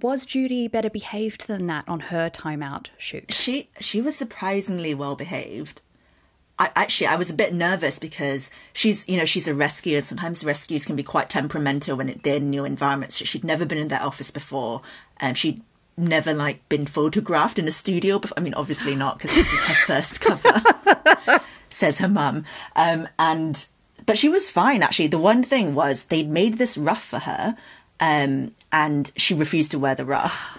was 0.00 0.26
Judy 0.26 0.68
better 0.68 0.90
behaved 0.90 1.46
than 1.46 1.66
that 1.66 1.88
on 1.88 2.00
her 2.00 2.28
Time 2.30 2.62
Out 2.62 2.90
shoot? 2.98 3.32
She 3.32 3.68
she 3.80 4.00
was 4.00 4.16
surprisingly 4.16 4.94
well 4.94 5.16
behaved. 5.16 5.80
I 6.58 6.70
actually 6.76 7.08
I 7.08 7.16
was 7.16 7.30
a 7.30 7.34
bit 7.34 7.52
nervous 7.52 7.98
because 7.98 8.50
she's 8.72 9.08
you 9.08 9.18
know 9.18 9.24
she's 9.24 9.48
a 9.48 9.54
rescue 9.54 9.96
and 9.96 10.04
sometimes 10.04 10.44
rescues 10.44 10.84
can 10.84 10.96
be 10.96 11.02
quite 11.02 11.30
temperamental 11.30 11.96
when 11.96 12.08
it, 12.08 12.22
they're 12.22 12.36
in 12.36 12.50
new 12.50 12.64
environments. 12.64 13.16
She'd 13.16 13.44
never 13.44 13.66
been 13.66 13.78
in 13.78 13.88
that 13.88 14.02
office 14.02 14.30
before, 14.30 14.82
and 15.18 15.36
she'd 15.36 15.60
never 15.96 16.32
like 16.32 16.68
been 16.68 16.86
photographed 16.86 17.58
in 17.58 17.68
a 17.68 17.72
studio 17.72 18.18
before. 18.18 18.38
I 18.38 18.42
mean, 18.42 18.54
obviously 18.54 18.94
not 18.94 19.18
because 19.18 19.34
this 19.34 19.52
is 19.52 19.64
her 19.64 19.74
first 19.86 20.20
cover. 20.20 20.60
says 21.68 21.98
her 21.98 22.08
mum. 22.08 22.44
Um, 22.76 23.08
and 23.18 23.66
but 24.06 24.18
she 24.18 24.28
was 24.28 24.50
fine 24.50 24.82
actually. 24.82 25.08
The 25.08 25.18
one 25.18 25.42
thing 25.42 25.74
was 25.74 26.06
they'd 26.06 26.28
made 26.28 26.58
this 26.58 26.76
ruff 26.78 27.02
for 27.02 27.20
her, 27.20 27.56
um, 28.00 28.52
and 28.74 29.12
she 29.16 29.34
refused 29.34 29.70
to 29.70 29.78
wear 29.78 29.94
the 29.94 30.04
ruff. 30.04 30.50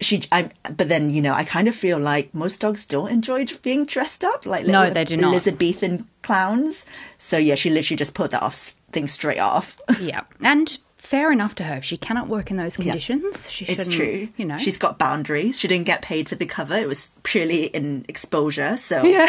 She, 0.00 0.24
I, 0.32 0.50
but 0.64 0.88
then 0.88 1.10
you 1.10 1.22
know, 1.22 1.32
I 1.32 1.44
kind 1.44 1.68
of 1.68 1.74
feel 1.74 1.98
like 1.98 2.34
most 2.34 2.60
dogs 2.60 2.84
don't 2.84 3.10
enjoy 3.10 3.46
being 3.62 3.86
dressed 3.86 4.24
up 4.24 4.44
like 4.44 4.66
No, 4.66 4.90
they 4.90 5.04
do 5.04 5.16
not. 5.16 5.30
Elizabethan 5.32 6.08
clowns. 6.22 6.84
So 7.16 7.38
yeah, 7.38 7.54
she 7.54 7.70
literally 7.70 7.96
just 7.96 8.14
put 8.14 8.32
that 8.32 8.42
off 8.42 8.74
thing 8.92 9.06
straight 9.06 9.38
off. 9.38 9.80
yeah. 10.00 10.22
And 10.40 10.76
fair 10.96 11.30
enough 11.30 11.54
to 11.54 11.64
her. 11.64 11.76
If 11.76 11.84
she 11.84 11.96
cannot 11.96 12.26
work 12.26 12.50
in 12.50 12.56
those 12.56 12.76
conditions, 12.76 13.48
she 13.48 13.64
shouldn't. 13.64 13.86
It's 13.86 13.94
true. 13.94 14.28
You 14.36 14.46
know, 14.46 14.58
she's 14.58 14.76
got 14.76 14.98
boundaries. 14.98 15.60
She 15.60 15.68
didn't 15.68 15.86
get 15.86 16.02
paid 16.02 16.28
for 16.28 16.34
the 16.34 16.46
cover. 16.46 16.74
It 16.74 16.88
was 16.88 17.12
purely 17.22 17.66
in 17.66 18.04
exposure. 18.08 18.76
So 18.76 19.04
Yeah. 19.04 19.28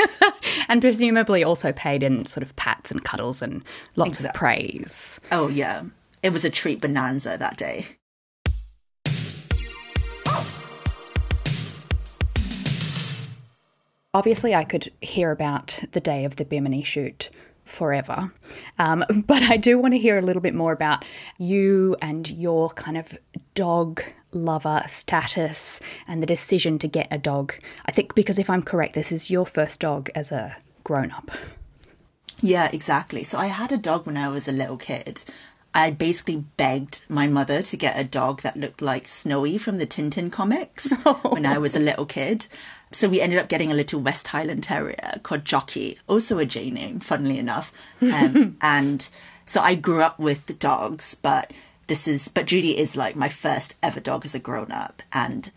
and 0.68 0.80
presumably 0.80 1.42
also 1.42 1.72
paid 1.72 2.04
in 2.04 2.24
sort 2.26 2.42
of 2.44 2.54
pats 2.54 2.92
and 2.92 3.04
cuddles 3.04 3.42
and 3.42 3.64
lots 3.96 4.22
of 4.22 4.32
praise. 4.34 5.18
oh 5.32 5.48
yeah, 5.48 5.82
it 6.22 6.32
was 6.32 6.44
a 6.44 6.50
treat 6.50 6.80
bonanza 6.80 7.36
that 7.38 7.56
day. 7.56 7.86
Obviously, 14.14 14.54
I 14.54 14.64
could 14.64 14.90
hear 15.00 15.30
about 15.30 15.80
the 15.92 16.00
day 16.00 16.24
of 16.24 16.36
the 16.36 16.44
Bimini 16.44 16.82
shoot 16.82 17.30
forever, 17.64 18.32
um, 18.78 19.04
but 19.26 19.42
I 19.42 19.56
do 19.56 19.78
want 19.78 19.94
to 19.94 19.98
hear 19.98 20.18
a 20.18 20.22
little 20.22 20.42
bit 20.42 20.54
more 20.54 20.72
about 20.72 21.04
you 21.38 21.96
and 22.00 22.28
your 22.28 22.70
kind 22.70 22.96
of 22.96 23.16
dog 23.54 24.02
lover 24.32 24.82
status 24.86 25.80
and 26.06 26.22
the 26.22 26.26
decision 26.26 26.78
to 26.78 26.88
get 26.88 27.08
a 27.10 27.18
dog. 27.18 27.54
I 27.86 27.92
think 27.92 28.14
because 28.14 28.38
if 28.38 28.50
I'm 28.50 28.62
correct, 28.62 28.94
this 28.94 29.12
is 29.12 29.30
your 29.30 29.46
first 29.46 29.80
dog 29.80 30.10
as 30.14 30.32
a 30.32 30.56
grown 30.84 31.12
up. 31.12 31.30
Yeah, 32.40 32.70
exactly. 32.72 33.24
So 33.24 33.38
I 33.38 33.46
had 33.46 33.72
a 33.72 33.78
dog 33.78 34.06
when 34.06 34.16
I 34.16 34.28
was 34.28 34.48
a 34.48 34.52
little 34.52 34.76
kid. 34.76 35.24
I 35.74 35.90
basically 35.90 36.44
begged 36.56 37.04
my 37.08 37.26
mother 37.26 37.62
to 37.62 37.76
get 37.76 37.98
a 37.98 38.04
dog 38.04 38.42
that 38.42 38.56
looked 38.56 38.82
like 38.82 39.06
Snowy 39.06 39.58
from 39.58 39.78
the 39.78 39.86
Tintin 39.86 40.32
comics 40.32 40.96
when 41.22 41.46
I 41.46 41.58
was 41.58 41.76
a 41.76 41.80
little 41.80 42.06
kid. 42.06 42.46
So 42.90 43.08
we 43.08 43.20
ended 43.20 43.38
up 43.38 43.48
getting 43.48 43.70
a 43.70 43.74
little 43.74 44.00
West 44.00 44.28
Highland 44.28 44.62
Terrier 44.64 45.20
called 45.22 45.44
Jockey, 45.44 45.98
also 46.06 46.38
a 46.38 46.46
J 46.46 46.70
name, 46.70 47.00
funnily 47.00 47.38
enough. 47.38 47.72
Um, 48.00 48.56
and 48.62 49.08
so 49.44 49.60
I 49.60 49.74
grew 49.74 50.02
up 50.02 50.18
with 50.18 50.58
dogs, 50.58 51.14
but 51.14 51.52
this 51.86 52.08
is, 52.08 52.28
but 52.28 52.46
Judy 52.46 52.78
is 52.78 52.96
like 52.96 53.14
my 53.14 53.28
first 53.28 53.76
ever 53.82 54.00
dog 54.00 54.24
as 54.24 54.34
a 54.34 54.38
grown 54.38 54.72
up. 54.72 55.02
And 55.12 55.50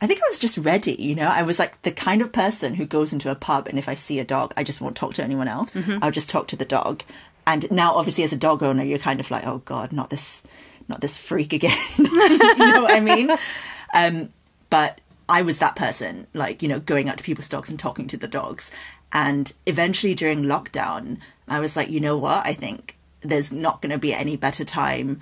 I 0.00 0.06
think 0.06 0.20
I 0.20 0.28
was 0.28 0.38
just 0.38 0.58
ready, 0.58 0.94
you 0.98 1.16
know. 1.16 1.28
I 1.28 1.42
was 1.42 1.58
like 1.58 1.82
the 1.82 1.90
kind 1.90 2.22
of 2.22 2.30
person 2.30 2.74
who 2.74 2.86
goes 2.86 3.12
into 3.12 3.30
a 3.30 3.34
pub 3.34 3.66
and 3.66 3.78
if 3.78 3.88
I 3.88 3.96
see 3.96 4.20
a 4.20 4.24
dog, 4.24 4.54
I 4.56 4.62
just 4.62 4.80
won't 4.80 4.96
talk 4.96 5.14
to 5.14 5.24
anyone 5.24 5.48
else. 5.48 5.74
I'll 6.00 6.12
just 6.12 6.30
talk 6.30 6.46
to 6.48 6.56
the 6.56 6.64
dog. 6.64 7.02
And 7.48 7.70
now, 7.70 7.94
obviously, 7.94 8.24
as 8.24 8.34
a 8.34 8.36
dog 8.36 8.62
owner, 8.62 8.84
you're 8.84 8.98
kind 8.98 9.20
of 9.20 9.30
like, 9.30 9.46
oh 9.46 9.62
god, 9.64 9.90
not 9.90 10.10
this, 10.10 10.46
not 10.86 11.00
this 11.00 11.16
freak 11.16 11.54
again. 11.54 11.78
you 11.96 12.04
know 12.04 12.82
what 12.82 12.92
I 12.92 13.00
mean? 13.00 13.30
Um, 13.94 14.34
but 14.68 15.00
I 15.30 15.40
was 15.40 15.56
that 15.58 15.74
person, 15.74 16.26
like 16.34 16.62
you 16.62 16.68
know, 16.68 16.78
going 16.78 17.08
out 17.08 17.16
to 17.16 17.24
people's 17.24 17.48
dogs 17.48 17.70
and 17.70 17.78
talking 17.78 18.06
to 18.08 18.18
the 18.18 18.28
dogs. 18.28 18.70
And 19.14 19.50
eventually, 19.64 20.14
during 20.14 20.42
lockdown, 20.42 21.20
I 21.48 21.60
was 21.60 21.74
like, 21.74 21.88
you 21.88 22.00
know 22.00 22.18
what? 22.18 22.46
I 22.46 22.52
think 22.52 22.98
there's 23.22 23.50
not 23.50 23.80
going 23.80 23.92
to 23.92 23.98
be 23.98 24.12
any 24.12 24.36
better 24.36 24.66
time. 24.66 25.18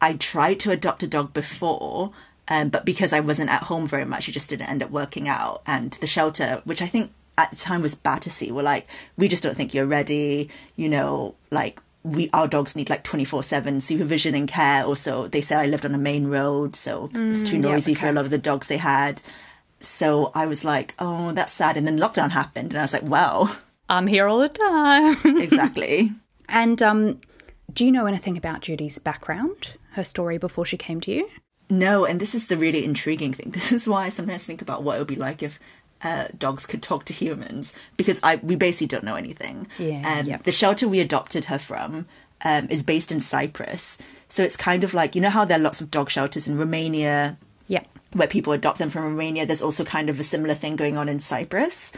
I 0.00 0.14
tried 0.14 0.58
to 0.60 0.72
adopt 0.72 1.04
a 1.04 1.06
dog 1.06 1.32
before, 1.32 2.10
um, 2.48 2.70
but 2.70 2.84
because 2.84 3.12
I 3.12 3.20
wasn't 3.20 3.50
at 3.50 3.62
home 3.62 3.86
very 3.86 4.04
much, 4.04 4.28
it 4.28 4.32
just 4.32 4.50
didn't 4.50 4.68
end 4.68 4.82
up 4.82 4.90
working 4.90 5.28
out. 5.28 5.62
And 5.68 5.92
the 5.92 6.08
shelter, 6.08 6.62
which 6.64 6.82
I 6.82 6.86
think 6.86 7.12
at 7.44 7.50
the 7.50 7.56
time 7.56 7.82
was 7.82 7.94
Battersea, 7.94 8.52
were 8.52 8.62
like, 8.62 8.86
we 9.16 9.28
just 9.28 9.42
don't 9.42 9.56
think 9.56 9.74
you're 9.74 9.86
ready. 9.86 10.50
You 10.76 10.88
know, 10.88 11.34
like 11.50 11.80
we 12.02 12.30
our 12.32 12.48
dogs 12.48 12.74
need 12.76 12.88
like 12.88 13.04
24 13.04 13.42
7 13.42 13.78
supervision 13.82 14.34
and 14.34 14.48
care 14.48 14.84
also 14.84 15.28
they 15.28 15.42
said 15.42 15.58
i 15.58 15.66
lived 15.66 15.84
on 15.84 15.94
a 15.94 15.98
main 15.98 16.28
road 16.28 16.74
so 16.74 17.10
it's 17.12 17.42
too 17.42 17.58
noisy 17.58 17.92
for 17.92 18.06
a 18.06 18.12
lot 18.12 18.24
of 18.24 18.30
the 18.30 18.38
dogs 18.38 18.68
they 18.68 18.78
had 18.78 19.20
so 19.80 20.32
i 20.34 20.46
was 20.46 20.64
like 20.64 20.94
oh 20.98 21.32
that's 21.32 21.52
sad 21.52 21.76
and 21.76 21.86
then 21.86 21.98
lockdown 21.98 22.30
happened 22.30 22.70
and 22.70 22.78
i 22.78 22.80
was 22.80 22.94
like 22.94 23.02
well 23.04 23.54
I'm 23.90 24.06
here 24.06 24.28
all 24.28 24.38
the 24.38 24.48
time. 24.48 25.36
exactly 25.42 26.12
and 26.48 26.82
um, 26.82 27.20
do 27.72 27.86
you 27.86 27.92
know 27.92 28.06
anything 28.06 28.36
about 28.36 28.62
Judy's 28.62 28.98
background, 28.98 29.74
her 29.92 30.04
story 30.04 30.36
before 30.36 30.64
she 30.64 30.76
came 30.76 31.00
to 31.02 31.12
you? 31.12 31.28
No, 31.68 32.04
and 32.04 32.20
this 32.20 32.34
is 32.34 32.48
the 32.48 32.56
really 32.56 32.84
intriguing 32.84 33.32
thing. 33.32 33.50
This 33.52 33.70
is 33.72 33.86
why 33.86 34.06
I 34.06 34.08
sometimes 34.08 34.44
think 34.44 34.60
about 34.60 34.82
what 34.82 34.96
it 34.96 34.98
would 34.98 35.06
be 35.06 35.14
like 35.14 35.42
if 35.42 35.60
uh, 36.02 36.28
dogs 36.38 36.66
could 36.66 36.82
talk 36.82 37.04
to 37.06 37.12
humans, 37.12 37.74
because 37.96 38.20
I 38.22 38.36
we 38.36 38.56
basically 38.56 38.86
don't 38.88 39.04
know 39.04 39.16
anything. 39.16 39.66
Yeah, 39.78 40.02
Um, 40.20 40.26
yep. 40.26 40.42
The 40.44 40.52
shelter 40.52 40.88
we 40.88 41.00
adopted 41.00 41.44
her 41.46 41.58
from 41.58 42.06
um, 42.44 42.66
is 42.70 42.82
based 42.82 43.12
in 43.12 43.20
Cyprus, 43.20 43.98
so 44.28 44.42
it's 44.42 44.56
kind 44.56 44.84
of 44.84 44.94
like 44.94 45.14
you 45.14 45.20
know 45.20 45.30
how 45.30 45.44
there 45.44 45.58
are 45.58 45.62
lots 45.62 45.80
of 45.80 45.90
dog 45.90 46.08
shelters 46.10 46.48
in 46.48 46.56
Romania 46.58 47.36
Yeah. 47.68 47.84
where 48.12 48.28
people 48.28 48.52
adopt 48.52 48.78
them 48.78 48.90
from 48.90 49.04
Romania. 49.04 49.44
There's 49.46 49.62
also 49.62 49.84
kind 49.84 50.08
of 50.10 50.18
a 50.18 50.24
similar 50.24 50.54
thing 50.54 50.76
going 50.76 50.96
on 50.96 51.08
in 51.08 51.18
Cyprus. 51.20 51.92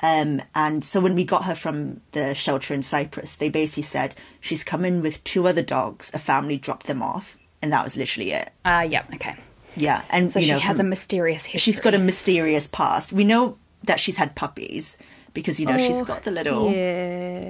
Um, 0.00 0.40
and 0.54 0.84
so 0.84 1.00
when 1.00 1.16
we 1.16 1.24
got 1.24 1.44
her 1.46 1.56
from 1.56 2.00
the 2.12 2.32
shelter 2.34 2.72
in 2.72 2.82
Cyprus, 2.84 3.34
they 3.36 3.50
basically 3.50 3.82
said 3.82 4.14
she's 4.40 4.62
coming 4.62 5.02
with 5.02 5.24
two 5.24 5.48
other 5.48 5.62
dogs. 5.62 6.12
A 6.14 6.18
family 6.20 6.56
dropped 6.56 6.86
them 6.86 7.02
off, 7.02 7.36
and 7.60 7.72
that 7.72 7.82
was 7.82 7.96
literally 7.96 8.30
it. 8.30 8.50
Uh, 8.64 8.86
yeah, 8.88 9.02
okay. 9.14 9.34
Yeah, 9.78 10.02
and 10.10 10.30
So 10.30 10.40
she 10.40 10.50
know, 10.52 10.58
has 10.58 10.76
from- 10.76 10.86
a 10.86 10.88
mysterious 10.90 11.44
history. 11.44 11.58
she's 11.72 11.80
got 11.80 11.94
a 11.94 11.98
mysterious 11.98 12.68
past. 12.68 13.12
We 13.12 13.24
know 13.24 13.56
that 13.84 14.00
she's 14.00 14.16
had 14.16 14.34
puppies 14.34 14.98
because 15.34 15.60
you 15.60 15.66
know 15.66 15.78
she's 15.78 16.02
got 16.02 16.24
the 16.24 16.30
little 16.32 16.68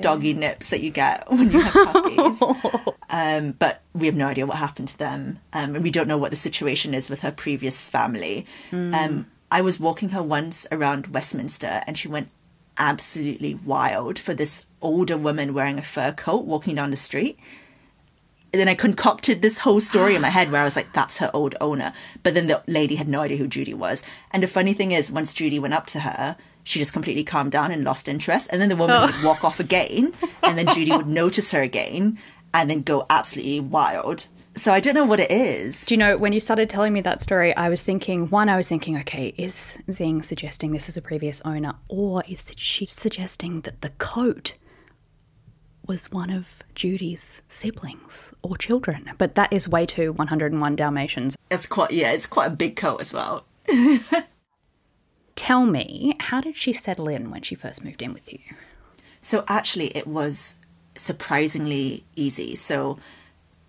doggy 0.01 0.35
nips 0.35 0.71
that 0.71 0.81
you 0.81 0.91
get 0.91 1.29
when 1.31 1.51
you 1.51 1.61
have 1.61 1.93
puppies. 1.93 2.43
um, 3.11 3.53
but 3.53 3.83
we 3.95 4.07
have 4.07 4.15
no 4.17 4.27
idea 4.27 4.45
what 4.47 4.59
happened 4.59 4.89
to 4.89 4.99
them, 4.99 5.39
um, 5.53 5.75
and 5.75 5.83
we 5.83 5.91
don't 5.91 6.07
know 6.09 6.19
what 6.19 6.31
the 6.31 6.37
situation 6.37 6.93
is 6.95 7.09
with 7.09 7.21
her 7.21 7.33
previous 7.33 7.89
family. 7.89 8.47
Um, 8.73 9.27
I 9.51 9.63
was 9.63 9.81
walking 9.81 10.11
her 10.11 10.23
once 10.23 10.67
around 10.71 11.07
Westminster, 11.09 11.81
and 11.87 11.97
she 11.97 12.09
went 12.09 12.29
absolutely 12.77 13.55
wild 13.55 14.19
for 14.19 14.35
this 14.35 14.67
older 14.83 15.17
woman 15.17 15.55
wearing 15.55 15.79
a 15.79 15.83
fur 15.83 16.13
coat 16.13 16.45
walking 16.45 16.75
down 16.77 16.91
the 16.91 16.97
street 16.97 17.39
then 18.53 18.69
I 18.69 18.75
concocted 18.75 19.43
this 19.43 19.59
whole 19.59 19.81
story 19.81 20.15
in 20.15 20.23
my 20.23 20.31
head 20.31 20.51
where 20.51 20.61
I 20.61 20.65
was 20.65 20.77
like, 20.77 20.93
that's 20.93 21.19
her 21.19 21.31
old 21.35 21.55
owner. 21.61 21.93
But 22.23 22.35
then 22.35 22.47
the 22.47 22.63
lady 22.67 22.95
had 22.95 23.09
no 23.09 23.21
idea 23.21 23.37
who 23.37 23.49
Judy 23.49 23.75
was. 23.75 24.03
And 24.31 24.43
the 24.43 24.49
funny 24.49 24.73
thing 24.73 24.93
is, 24.93 25.13
once 25.13 25.35
Judy 25.35 25.59
went 25.59 25.75
up 25.75 25.87
to 25.89 26.01
her, 26.01 26.37
she 26.65 26.79
just 26.79 26.93
completely 26.93 27.25
calmed 27.25 27.53
down 27.53 27.71
and 27.71 27.85
lost 27.85 28.09
interest. 28.09 28.51
And 28.53 28.61
then 28.61 28.69
the 28.69 28.77
woman 28.77 28.97
oh. 28.97 29.07
would 29.07 29.25
walk 29.25 29.45
off 29.45 29.61
again. 29.61 30.15
And 30.43 30.59
then 30.59 30.67
Judy 30.75 30.93
would 30.93 31.07
notice 31.07 31.53
her 31.53 31.63
again 31.63 32.19
and 32.55 32.71
then 32.71 32.83
go 32.83 33.07
absolutely 33.11 33.61
wild. 33.61 34.27
So 34.55 34.73
I 34.73 34.81
don't 34.81 34.95
know 34.95 35.05
what 35.05 35.21
it 35.21 35.31
is. 35.31 35.87
Do 35.87 35.95
you 35.95 35.99
know, 35.99 36.19
when 36.19 36.33
you 36.33 36.41
started 36.41 36.69
telling 36.69 36.93
me 36.93 37.01
that 37.03 37.21
story, 37.21 37.55
I 37.55 37.69
was 37.69 37.81
thinking, 37.81 38.29
one, 38.29 38.49
I 38.49 38.57
was 38.57 38.67
thinking, 38.67 38.99
okay, 38.99 39.33
is 39.37 39.79
Zing 39.91 40.21
suggesting 40.23 40.73
this 40.73 40.89
is 40.89 40.97
a 40.97 41.03
previous 41.03 41.41
owner, 41.45 41.75
or 41.87 42.25
is 42.27 42.53
she 42.57 42.85
suggesting 42.85 43.61
that 43.61 43.83
the 43.83 43.91
coat 43.91 44.55
was 45.89 46.13
one 46.13 46.31
of 46.31 46.63
Judy's 46.75 47.43
siblings 47.49 48.33
or 48.43 48.57
children? 48.57 49.11
But 49.19 49.35
that 49.35 49.53
is 49.53 49.69
way 49.69 49.87
too 49.87 50.13
101 50.13 50.77
Dalmatians. 50.77 51.37
It's 51.51 51.67
quite, 51.67 51.91
yeah, 51.91 52.13
it's 52.13 52.27
quite 52.27 52.47
a 52.47 52.55
big 52.55 52.77
coat 52.77 53.01
as 53.01 53.13
well. 53.13 53.45
Tell 55.35 55.67
me, 55.67 56.15
how 56.21 56.41
did 56.41 56.57
she 56.57 56.73
settle 56.73 57.09
in 57.09 57.31
when 57.31 57.43
she 57.43 57.55
first 57.55 57.85
moved 57.85 58.03
in 58.03 58.13
with 58.13 58.33
you? 58.33 58.39
So 59.21 59.45
actually, 59.49 59.97
it 59.97 60.07
was 60.07 60.59
surprisingly 60.95 62.05
easy. 62.17 62.55
So 62.55 62.99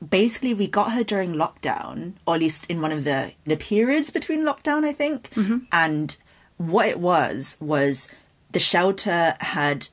basically, 0.08 0.54
we 0.54 0.68
got 0.68 0.94
her 0.94 1.04
during 1.04 1.34
lockdown, 1.34 2.14
or 2.26 2.36
at 2.36 2.42
least 2.42 2.66
in 2.68 2.82
one 2.82 2.92
of 2.92 3.04
the 3.04 3.34
the 3.46 3.58
periods 3.58 4.12
between 4.12 4.46
lockdown, 4.46 4.84
I 4.84 4.94
think. 4.94 5.30
Mm-hmm. 5.32 5.60
And 5.72 6.18
what 6.58 6.88
it 6.88 7.00
was 7.00 7.58
was 7.62 8.12
the 8.52 8.60
shelter 8.60 9.36
had 9.40 9.90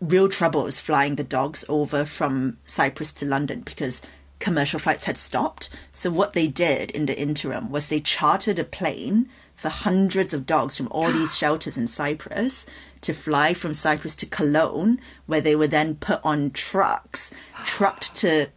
real 0.00 0.28
troubles 0.28 0.80
flying 0.80 1.16
the 1.16 1.24
dogs 1.24 1.64
over 1.68 2.04
from 2.04 2.58
Cyprus 2.64 3.12
to 3.14 3.26
London 3.26 3.60
because 3.60 4.02
commercial 4.38 4.78
flights 4.78 5.04
had 5.04 5.16
stopped. 5.16 5.68
So 5.92 6.10
what 6.10 6.32
they 6.32 6.46
did 6.46 6.90
in 6.92 7.06
the 7.06 7.18
interim 7.18 7.70
was 7.70 7.88
they 7.88 8.00
chartered 8.00 8.58
a 8.58 8.64
plane 8.64 9.28
for 9.54 9.68
hundreds 9.68 10.32
of 10.32 10.46
dogs 10.46 10.76
from 10.76 10.88
all 10.90 11.10
these 11.10 11.36
shelters 11.38 11.76
in 11.76 11.88
Cyprus 11.88 12.66
to 13.00 13.12
fly 13.12 13.54
from 13.54 13.74
Cyprus 13.74 14.16
to 14.16 14.26
Cologne, 14.26 15.00
where 15.26 15.40
they 15.40 15.56
were 15.56 15.66
then 15.66 15.96
put 15.96 16.20
on 16.24 16.50
trucks, 16.50 17.32
trucked 17.64 18.14
to 18.16 18.50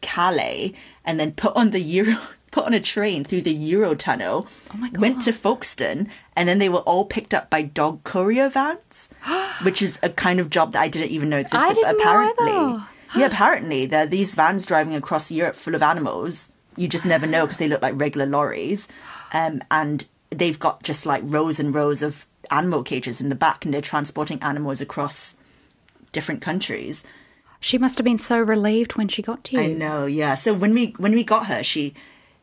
Calais, 0.00 0.72
and 1.04 1.18
then 1.18 1.32
put 1.32 1.54
on 1.56 1.70
the 1.70 1.80
Euro. 1.80 2.16
Put 2.56 2.64
on 2.64 2.72
a 2.72 2.80
train 2.80 3.22
through 3.22 3.42
the 3.42 3.54
Eurotunnel, 3.54 4.48
went 4.98 5.20
to 5.22 5.32
Folkestone, 5.34 6.08
and 6.34 6.48
then 6.48 6.58
they 6.58 6.70
were 6.70 6.78
all 6.78 7.04
picked 7.04 7.34
up 7.34 7.50
by 7.50 7.60
dog 7.60 8.02
courier 8.02 8.48
vans, 8.48 9.10
which 9.62 9.82
is 9.82 10.00
a 10.02 10.08
kind 10.08 10.40
of 10.40 10.48
job 10.48 10.72
that 10.72 10.80
I 10.80 10.88
didn't 10.88 11.10
even 11.10 11.28
know 11.28 11.36
existed. 11.36 11.76
apparently, 11.84 12.82
yeah, 13.14 13.26
apparently 13.26 13.84
there 13.84 14.04
are 14.04 14.06
these 14.06 14.34
vans 14.34 14.64
driving 14.64 14.94
across 14.94 15.30
Europe 15.30 15.54
full 15.54 15.74
of 15.74 15.82
animals. 15.82 16.50
You 16.78 16.88
just 16.88 17.04
never 17.04 17.26
know 17.26 17.44
because 17.44 17.58
they 17.58 17.68
look 17.68 17.82
like 17.82 17.92
regular 17.94 18.24
lorries, 18.24 18.88
um, 19.34 19.60
and 19.70 20.06
they've 20.30 20.58
got 20.58 20.82
just 20.82 21.04
like 21.04 21.20
rows 21.26 21.60
and 21.60 21.74
rows 21.74 22.00
of 22.00 22.24
animal 22.50 22.82
cages 22.82 23.20
in 23.20 23.28
the 23.28 23.34
back, 23.34 23.66
and 23.66 23.74
they're 23.74 23.82
transporting 23.82 24.42
animals 24.42 24.80
across 24.80 25.36
different 26.10 26.40
countries. 26.40 27.04
She 27.60 27.76
must 27.76 27.98
have 27.98 28.06
been 28.06 28.16
so 28.16 28.40
relieved 28.40 28.96
when 28.96 29.08
she 29.08 29.20
got 29.20 29.44
to 29.44 29.56
you. 29.56 29.60
I 29.60 29.66
know, 29.66 30.06
yeah. 30.06 30.36
So 30.36 30.54
when 30.54 30.72
we 30.72 30.94
when 30.96 31.12
we 31.12 31.22
got 31.22 31.48
her, 31.48 31.62
she 31.62 31.92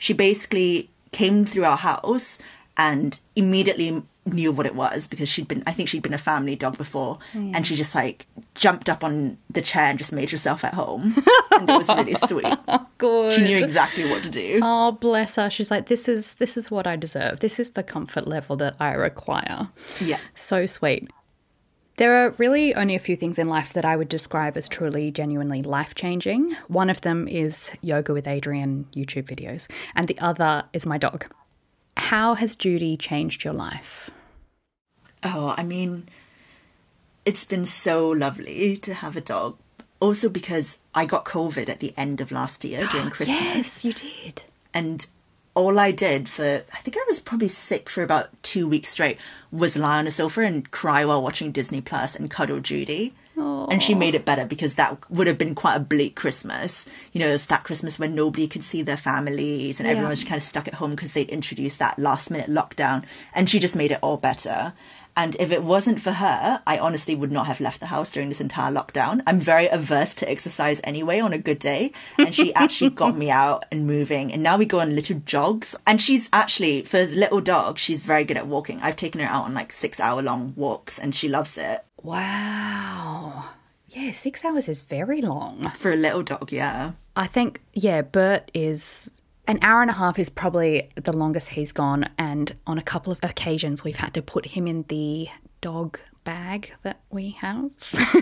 she 0.04 0.12
basically 0.14 0.90
came 1.14 1.46
through 1.46 1.64
our 1.64 1.78
house 1.78 2.42
and 2.76 3.22
immediately 3.38 4.04
knew 4.26 4.52
what 4.52 4.66
it 4.66 4.76
was 4.76 5.08
because 5.08 5.30
she'd 5.30 5.48
been, 5.48 5.64
I 5.66 5.72
think 5.72 5.88
she'd 5.88 6.02
been 6.04 6.14
a 6.14 6.18
family 6.18 6.58
dog 6.58 6.78
before. 6.78 7.20
And 7.34 7.66
she 7.66 7.78
just 7.78 7.96
like 7.96 8.26
jumped 8.54 8.90
up 8.90 9.02
on 9.02 9.38
the 9.50 9.62
chair 9.62 9.84
and 9.90 9.98
just 9.98 10.12
made 10.12 10.30
herself 10.30 10.66
at 10.66 10.74
home. 10.74 11.16
and 11.52 11.70
it 11.70 11.74
was 11.78 11.88
really 11.88 12.14
sweet. 12.16 12.54
Good. 12.98 13.32
She 13.32 13.44
knew 13.44 13.58
exactly 13.58 14.04
what 14.10 14.26
to 14.26 14.30
do. 14.30 14.60
Oh, 14.62 14.92
bless 14.92 15.38
her. 15.38 15.50
She's 15.50 15.72
like, 15.72 15.88
this 15.88 16.10
is 16.10 16.36
this 16.36 16.58
is 16.58 16.70
what 16.70 16.86
I 16.86 16.98
deserve. 16.98 17.40
This 17.40 17.58
is 17.60 17.72
the 17.72 17.84
comfort 17.84 18.28
level 18.28 18.58
that 18.58 18.76
I 18.82 18.92
require. 18.92 19.70
Yeah. 20.02 20.20
So 20.36 20.66
sweet. 20.66 21.10
There 21.98 22.26
are 22.26 22.32
really 22.40 22.74
only 22.74 22.96
a 22.96 23.00
few 23.00 23.16
things 23.16 23.38
in 23.38 23.48
life 23.48 23.74
that 23.74 23.86
I 23.86 23.96
would 23.96 24.10
describe 24.10 24.58
as 24.58 24.68
truly, 24.68 25.12
genuinely 25.12 25.62
life 25.62 25.94
changing. 25.94 26.54
One 26.68 26.90
of 26.90 27.02
them 27.02 27.28
is 27.28 27.72
Yoga 27.82 28.14
with 28.14 28.26
Adriene 28.26 28.86
YouTube 28.96 29.26
videos, 29.26 29.68
and 29.96 30.08
the 30.08 30.18
other 30.20 30.64
is 30.74 30.88
my 30.88 30.98
dog. 30.98 31.26
How 31.98 32.34
has 32.34 32.56
Judy 32.56 32.98
changed 32.98 33.44
your 33.44 33.54
life? 33.54 34.10
Oh, 35.24 35.54
I 35.56 35.64
mean, 35.64 36.10
it's 37.26 37.46
been 37.46 37.66
so 37.66 38.10
lovely 38.10 38.76
to 38.78 38.94
have 38.96 39.16
a 39.16 39.22
dog. 39.22 39.58
Also 40.00 40.30
because 40.30 40.80
I 40.94 41.06
got 41.06 41.24
COVID 41.26 41.70
at 41.70 41.80
the 41.80 41.94
end 41.96 42.20
of 42.20 42.32
last 42.32 42.66
year 42.66 42.88
during 42.92 43.10
Christmas. 43.12 43.40
Yes, 43.40 43.86
you 43.86 43.94
did. 43.94 44.44
and 44.74 45.08
all 45.56 45.78
I 45.80 45.92
did 45.92 46.28
for 46.30 46.64
I 46.74 46.78
think 46.78 46.98
I 46.98 47.06
was 47.08 47.20
probably 47.20 47.48
sick 47.48 47.90
for 47.90 48.04
about 48.04 48.30
two 48.44 48.68
weeks 48.68 48.90
straight 48.90 49.18
was 49.52 49.78
lie 49.78 50.00
on 50.00 50.08
a 50.08 50.12
sofa 50.12 50.42
and 50.42 50.70
cry 50.72 51.06
while 51.06 51.22
watching 51.22 51.52
Disney 51.52 51.82
Plus 51.82 52.16
and 52.16 52.30
cuddle 52.30 52.60
Judy. 52.60 53.14
And 53.72 53.82
she 53.82 53.96
made 53.96 54.14
it 54.14 54.26
better 54.26 54.46
because 54.46 54.76
that 54.76 55.10
would 55.10 55.26
have 55.26 55.40
been 55.40 55.56
quite 55.56 55.76
a 55.76 55.80
bleak 55.80 56.16
Christmas. 56.16 56.88
You 57.14 57.20
know, 57.20 57.30
it's 57.30 57.48
that 57.48 57.64
Christmas 57.64 57.98
when 57.98 58.14
nobody 58.14 58.48
could 58.48 58.64
see 58.64 58.84
their 58.84 58.98
families 58.98 59.80
and 59.80 59.88
everyone 59.90 60.10
was 60.12 60.24
kind 60.24 60.38
of 60.38 60.44
stuck 60.44 60.68
at 60.68 60.76
home 60.76 60.92
because 60.92 61.14
they'd 61.14 61.30
introduced 61.30 61.80
that 61.80 61.98
last 61.98 62.30
minute 62.30 62.50
lockdown. 62.50 63.06
And 63.34 63.50
she 63.50 63.60
just 63.60 63.76
made 63.76 63.92
it 63.92 64.00
all 64.04 64.18
better. 64.18 64.74
And 65.16 65.36
if 65.40 65.52
it 65.52 65.64
wasn't 65.64 66.02
for 66.02 66.14
her, 66.14 66.62
I 66.66 66.80
honestly 66.80 67.16
would 67.16 67.32
not 67.32 67.48
have 67.48 67.60
left 67.60 67.80
the 67.80 67.88
house 67.88 68.12
during 68.12 68.30
this 68.30 68.42
entire 68.42 68.72
lockdown. 68.72 69.22
I'm 69.28 69.40
very 69.40 69.68
averse 69.68 70.16
to 70.16 70.30
exercise 70.30 70.82
anyway 70.84 71.20
on 71.20 71.34
a 71.34 71.38
good 71.38 71.60
day. 71.60 71.92
And 72.18 72.34
she 72.34 72.54
actually 72.56 72.90
got 72.90 73.16
me 73.16 73.30
out 73.30 73.66
and 73.72 73.86
moving. 73.86 74.34
And 74.34 74.42
now 74.42 74.58
we 74.58 74.66
go 74.66 74.80
on 74.80 74.96
little 74.96 75.22
jogs. 75.26 75.76
And 75.86 76.02
she's 76.02 76.30
actually, 76.34 76.84
for 76.84 76.98
a 76.98 77.06
little 77.06 77.42
dog, 77.42 77.78
she's 77.78 78.06
very 78.06 78.24
good 78.24 78.38
at 78.38 78.48
walking. 78.48 78.80
I've 78.82 78.96
taken 78.96 79.22
her 79.22 79.28
out 79.28 79.46
on 79.46 79.54
like 79.54 79.72
six 79.72 80.00
hour 80.00 80.22
long 80.22 80.54
walks 80.56 80.98
and 80.98 81.14
she 81.14 81.30
loves 81.30 81.58
it. 81.58 81.82
Wow. 82.02 83.50
Yeah, 83.88 84.12
six 84.12 84.44
hours 84.44 84.68
is 84.68 84.82
very 84.82 85.22
long. 85.22 85.72
For 85.76 85.92
a 85.92 85.96
little 85.96 86.24
dog, 86.24 86.52
yeah. 86.52 86.94
I 87.16 87.28
think, 87.28 87.62
yeah, 87.74 88.02
Bert 88.02 88.50
is 88.54 89.12
an 89.48 89.60
hour 89.62 89.82
and 89.82 89.92
a 89.92 89.96
half 89.96 90.18
is 90.20 90.30
probably 90.30 90.90
the 90.96 91.14
longest 91.16 91.50
he's 91.50 91.72
gone. 91.72 92.10
And 92.18 92.56
on 92.66 92.78
a 92.78 92.84
couple 92.84 93.12
of 93.12 93.20
occasions, 93.24 93.84
we've 93.84 93.98
had 93.98 94.14
to 94.14 94.22
put 94.22 94.46
him 94.48 94.68
in 94.68 94.86
the 94.88 95.28
dog 95.62 96.00
bag 96.24 96.74
that 96.84 97.02
we 97.10 97.32
have. 97.32 97.70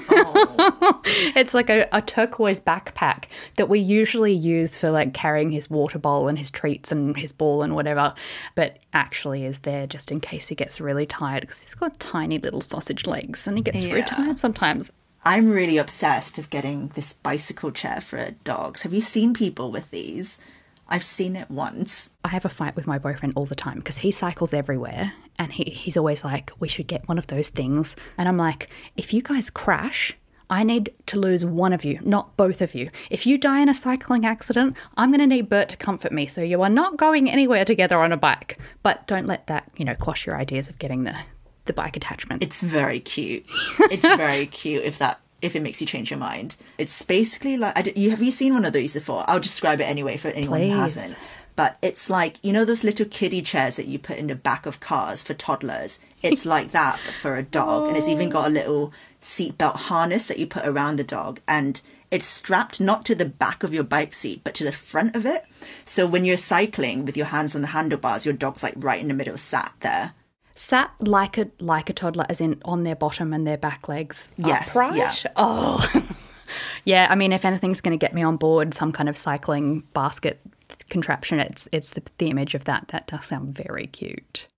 Oh. 0.09 1.01
it's 1.35 1.53
like 1.53 1.69
a, 1.69 1.87
a 1.91 2.01
turquoise 2.01 2.59
backpack 2.59 3.25
that 3.57 3.69
we 3.69 3.79
usually 3.79 4.33
use 4.33 4.75
for 4.75 4.89
like 4.89 5.13
carrying 5.13 5.51
his 5.51 5.69
water 5.69 5.99
bowl 5.99 6.27
and 6.27 6.37
his 6.37 6.49
treats 6.49 6.91
and 6.91 7.15
his 7.15 7.31
ball 7.31 7.61
and 7.61 7.75
whatever, 7.75 8.13
but 8.55 8.79
actually 8.93 9.45
is 9.45 9.59
there 9.59 9.85
just 9.85 10.11
in 10.11 10.19
case 10.19 10.47
he 10.47 10.55
gets 10.55 10.81
really 10.81 11.05
tired 11.05 11.41
because 11.41 11.61
he's 11.61 11.75
got 11.75 11.99
tiny 11.99 12.39
little 12.39 12.61
sausage 12.61 13.05
legs 13.05 13.45
and 13.45 13.57
he 13.57 13.63
gets 13.63 13.83
very 13.83 13.99
Yeah. 13.99 14.05
tired 14.05 14.39
sometimes. 14.39 14.91
I'm 15.23 15.49
really 15.49 15.77
obsessed 15.77 16.39
of 16.39 16.49
getting 16.49 16.87
this 16.89 17.13
bicycle 17.13 17.69
chair 17.71 18.01
for 18.01 18.31
dogs. 18.43 18.81
Have 18.81 18.93
you 18.93 19.01
seen 19.01 19.35
people 19.35 19.71
with 19.71 19.91
these? 19.91 20.39
I've 20.91 21.03
seen 21.03 21.37
it 21.37 21.49
once. 21.49 22.11
I 22.25 22.27
have 22.27 22.43
a 22.43 22.49
fight 22.49 22.75
with 22.75 22.85
my 22.85 22.99
boyfriend 22.99 23.33
all 23.37 23.45
the 23.45 23.55
time 23.55 23.77
because 23.77 23.99
he 23.99 24.11
cycles 24.11 24.53
everywhere 24.53 25.13
and 25.39 25.51
he, 25.53 25.63
he's 25.63 25.95
always 25.95 26.25
like, 26.25 26.51
we 26.59 26.67
should 26.67 26.87
get 26.87 27.07
one 27.07 27.17
of 27.17 27.27
those 27.27 27.47
things. 27.47 27.95
And 28.17 28.27
I'm 28.27 28.35
like, 28.35 28.69
if 28.97 29.13
you 29.13 29.21
guys 29.21 29.49
crash, 29.49 30.17
I 30.49 30.63
need 30.63 30.93
to 31.05 31.17
lose 31.17 31.45
one 31.45 31.71
of 31.71 31.85
you, 31.85 31.99
not 32.03 32.35
both 32.35 32.61
of 32.61 32.75
you. 32.75 32.89
If 33.09 33.25
you 33.25 33.37
die 33.37 33.61
in 33.61 33.69
a 33.69 33.73
cycling 33.73 34.25
accident, 34.25 34.75
I'm 34.97 35.11
going 35.11 35.21
to 35.21 35.27
need 35.27 35.47
Bert 35.47 35.69
to 35.69 35.77
comfort 35.77 36.11
me. 36.11 36.27
So 36.27 36.41
you 36.41 36.61
are 36.61 36.69
not 36.69 36.97
going 36.97 37.29
anywhere 37.31 37.63
together 37.63 37.97
on 37.97 38.11
a 38.11 38.17
bike. 38.17 38.59
But 38.83 39.07
don't 39.07 39.27
let 39.27 39.47
that, 39.47 39.71
you 39.77 39.85
know, 39.85 39.95
quash 39.95 40.25
your 40.25 40.35
ideas 40.35 40.67
of 40.67 40.77
getting 40.77 41.05
the, 41.05 41.17
the 41.65 41.73
bike 41.73 41.95
attachment. 41.95 42.43
It's 42.43 42.61
very 42.61 42.99
cute. 42.99 43.45
It's 43.79 44.05
very 44.17 44.45
cute 44.45 44.83
if 44.83 44.99
that 44.99 45.20
if 45.41 45.55
it 45.55 45.61
makes 45.61 45.81
you 45.81 45.87
change 45.87 46.11
your 46.11 46.19
mind. 46.19 46.57
It's 46.77 47.01
basically 47.01 47.57
like 47.57 47.77
I 47.77 47.81
d 47.81 47.93
you 47.95 48.09
have 48.11 48.21
you 48.21 48.31
seen 48.31 48.53
one 48.53 48.65
of 48.65 48.73
these 48.73 48.93
before? 48.93 49.23
I'll 49.27 49.39
describe 49.39 49.81
it 49.81 49.85
anyway 49.85 50.17
for 50.17 50.29
anyone 50.29 50.61
who 50.61 50.75
hasn't. 50.75 51.15
But 51.55 51.77
it's 51.81 52.09
like 52.09 52.43
you 52.43 52.53
know 52.53 52.65
those 52.65 52.83
little 52.83 53.05
kiddie 53.05 53.41
chairs 53.41 53.75
that 53.75 53.87
you 53.87 53.99
put 53.99 54.17
in 54.17 54.27
the 54.27 54.35
back 54.35 54.65
of 54.65 54.79
cars 54.79 55.23
for 55.23 55.33
toddlers. 55.33 55.99
It's 56.21 56.45
like 56.45 56.71
that 56.79 56.99
but 57.05 57.13
for 57.15 57.35
a 57.35 57.43
dog, 57.43 57.87
and 57.87 57.97
it's 57.97 58.07
even 58.07 58.29
got 58.29 58.47
a 58.47 58.51
little 58.53 58.93
seatbelt 59.21 59.75
harness 59.75 60.27
that 60.27 60.39
you 60.39 60.47
put 60.47 60.65
around 60.65 60.97
the 60.97 61.03
dog, 61.03 61.39
and 61.47 61.81
it's 62.09 62.25
strapped 62.25 62.81
not 62.81 63.05
to 63.05 63.15
the 63.15 63.25
back 63.25 63.63
of 63.63 63.73
your 63.73 63.85
bike 63.85 64.13
seat 64.13 64.41
but 64.43 64.53
to 64.55 64.65
the 64.65 64.71
front 64.71 65.15
of 65.15 65.25
it. 65.25 65.45
So 65.85 66.05
when 66.05 66.25
you're 66.25 66.37
cycling 66.37 67.05
with 67.05 67.15
your 67.15 67.27
hands 67.27 67.55
on 67.55 67.61
the 67.61 67.69
handlebars, 67.69 68.25
your 68.25 68.35
dog's 68.35 68.63
like 68.63 68.73
right 68.77 68.99
in 68.99 69.07
the 69.07 69.13
middle, 69.13 69.37
sat 69.37 69.73
there. 69.79 70.13
Sat 70.61 70.93
like 70.99 71.39
a 71.39 71.49
like 71.59 71.89
a 71.89 71.93
toddler, 71.93 72.27
as 72.29 72.39
in 72.39 72.61
on 72.65 72.83
their 72.83 72.95
bottom 72.95 73.33
and 73.33 73.47
their 73.47 73.57
back 73.57 73.89
legs. 73.89 74.31
Yes, 74.37 74.75
upright? 74.75 74.95
yeah. 74.95 75.31
Oh, 75.35 75.83
yeah. 76.85 77.07
I 77.09 77.15
mean, 77.15 77.33
if 77.33 77.45
anything's 77.45 77.81
going 77.81 77.97
to 77.97 78.05
get 78.05 78.13
me 78.13 78.21
on 78.21 78.37
board 78.37 78.75
some 78.75 78.91
kind 78.91 79.09
of 79.09 79.17
cycling 79.17 79.81
basket 79.95 80.39
contraption, 80.87 81.39
it's 81.39 81.67
it's 81.71 81.89
the, 81.89 82.03
the 82.19 82.29
image 82.29 82.53
of 82.53 82.65
that. 82.65 82.89
That 82.89 83.07
does 83.07 83.25
sound 83.25 83.55
very 83.55 83.87
cute. 83.87 84.49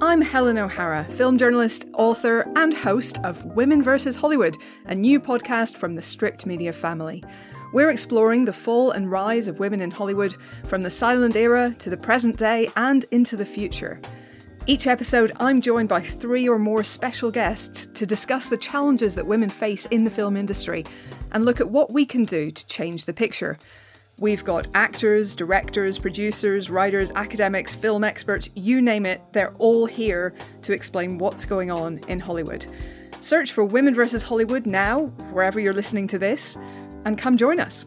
I'm 0.00 0.20
Helen 0.20 0.58
O'Hara, 0.58 1.02
film 1.02 1.38
journalist, 1.38 1.86
author, 1.92 2.48
and 2.54 2.72
host 2.72 3.18
of 3.24 3.44
Women 3.44 3.82
vs. 3.82 4.14
Hollywood, 4.14 4.56
a 4.86 4.94
new 4.94 5.18
podcast 5.18 5.76
from 5.76 5.94
the 5.94 6.02
Stripped 6.02 6.46
Media 6.46 6.72
family. 6.72 7.24
We're 7.72 7.90
exploring 7.90 8.44
the 8.44 8.52
fall 8.52 8.92
and 8.92 9.10
rise 9.10 9.48
of 9.48 9.58
women 9.58 9.80
in 9.80 9.90
Hollywood 9.90 10.36
from 10.66 10.82
the 10.82 10.88
silent 10.88 11.34
era 11.34 11.74
to 11.80 11.90
the 11.90 11.96
present 11.96 12.36
day 12.36 12.70
and 12.76 13.06
into 13.10 13.36
the 13.36 13.44
future. 13.44 14.00
Each 14.66 14.86
episode, 14.86 15.32
I'm 15.40 15.60
joined 15.60 15.88
by 15.88 16.00
three 16.00 16.48
or 16.48 16.60
more 16.60 16.84
special 16.84 17.32
guests 17.32 17.86
to 17.94 18.06
discuss 18.06 18.48
the 18.48 18.56
challenges 18.56 19.16
that 19.16 19.26
women 19.26 19.50
face 19.50 19.86
in 19.86 20.04
the 20.04 20.10
film 20.12 20.36
industry 20.36 20.84
and 21.32 21.44
look 21.44 21.60
at 21.60 21.70
what 21.70 21.92
we 21.92 22.06
can 22.06 22.24
do 22.24 22.52
to 22.52 22.66
change 22.68 23.04
the 23.04 23.12
picture. 23.12 23.58
We've 24.20 24.44
got 24.44 24.66
actors, 24.74 25.36
directors, 25.36 25.96
producers, 25.96 26.70
writers, 26.70 27.12
academics, 27.14 27.72
film 27.72 28.02
experts, 28.02 28.50
you 28.56 28.82
name 28.82 29.06
it, 29.06 29.22
they're 29.32 29.54
all 29.58 29.86
here 29.86 30.34
to 30.62 30.72
explain 30.72 31.18
what's 31.18 31.44
going 31.44 31.70
on 31.70 32.00
in 32.08 32.18
Hollywood. 32.18 32.66
Search 33.20 33.52
for 33.52 33.64
Women 33.64 33.94
vs. 33.94 34.24
Hollywood 34.24 34.66
now, 34.66 35.06
wherever 35.32 35.60
you're 35.60 35.72
listening 35.72 36.08
to 36.08 36.18
this, 36.18 36.56
and 37.04 37.16
come 37.16 37.36
join 37.36 37.60
us. 37.60 37.84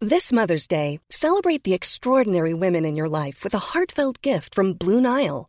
This 0.00 0.32
Mother's 0.32 0.68
Day, 0.68 1.00
celebrate 1.10 1.64
the 1.64 1.74
extraordinary 1.74 2.54
women 2.54 2.84
in 2.84 2.94
your 2.94 3.08
life 3.08 3.42
with 3.42 3.54
a 3.54 3.58
heartfelt 3.58 4.22
gift 4.22 4.54
from 4.54 4.74
Blue 4.74 5.00
Nile. 5.00 5.48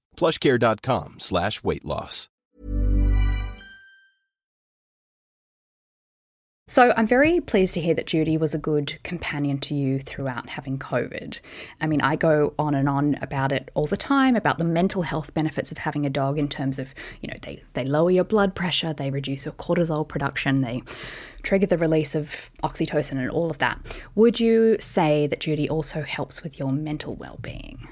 plushcare.com 0.17 1.19
slash 1.19 1.63
weight 1.63 1.85
loss. 1.85 2.29
So 6.71 6.93
I'm 6.95 7.05
very 7.05 7.41
pleased 7.41 7.73
to 7.73 7.81
hear 7.81 7.93
that 7.95 8.05
Judy 8.05 8.37
was 8.37 8.55
a 8.55 8.57
good 8.57 8.97
companion 9.03 9.57
to 9.57 9.75
you 9.75 9.99
throughout 9.99 10.47
having 10.47 10.79
COVID. 10.79 11.41
I 11.81 11.85
mean, 11.85 11.99
I 11.99 12.15
go 12.15 12.53
on 12.57 12.75
and 12.75 12.87
on 12.87 13.17
about 13.21 13.51
it 13.51 13.69
all 13.73 13.87
the 13.87 13.97
time 13.97 14.37
about 14.37 14.57
the 14.57 14.63
mental 14.63 15.01
health 15.01 15.33
benefits 15.33 15.73
of 15.73 15.79
having 15.79 16.05
a 16.05 16.09
dog 16.09 16.39
in 16.39 16.47
terms 16.47 16.79
of, 16.79 16.95
you 17.19 17.27
know, 17.27 17.35
they, 17.41 17.61
they 17.73 17.83
lower 17.83 18.09
your 18.09 18.23
blood 18.23 18.55
pressure, 18.55 18.93
they 18.93 19.11
reduce 19.11 19.43
your 19.43 19.53
cortisol 19.55 20.07
production, 20.07 20.61
they 20.61 20.81
trigger 21.43 21.65
the 21.65 21.77
release 21.77 22.15
of 22.15 22.49
oxytocin 22.63 23.17
and 23.17 23.29
all 23.29 23.51
of 23.51 23.57
that. 23.57 23.77
Would 24.15 24.39
you 24.39 24.77
say 24.79 25.27
that 25.27 25.41
Judy 25.41 25.67
also 25.67 26.03
helps 26.03 26.41
with 26.41 26.57
your 26.57 26.71
mental 26.71 27.15
well-being? 27.15 27.85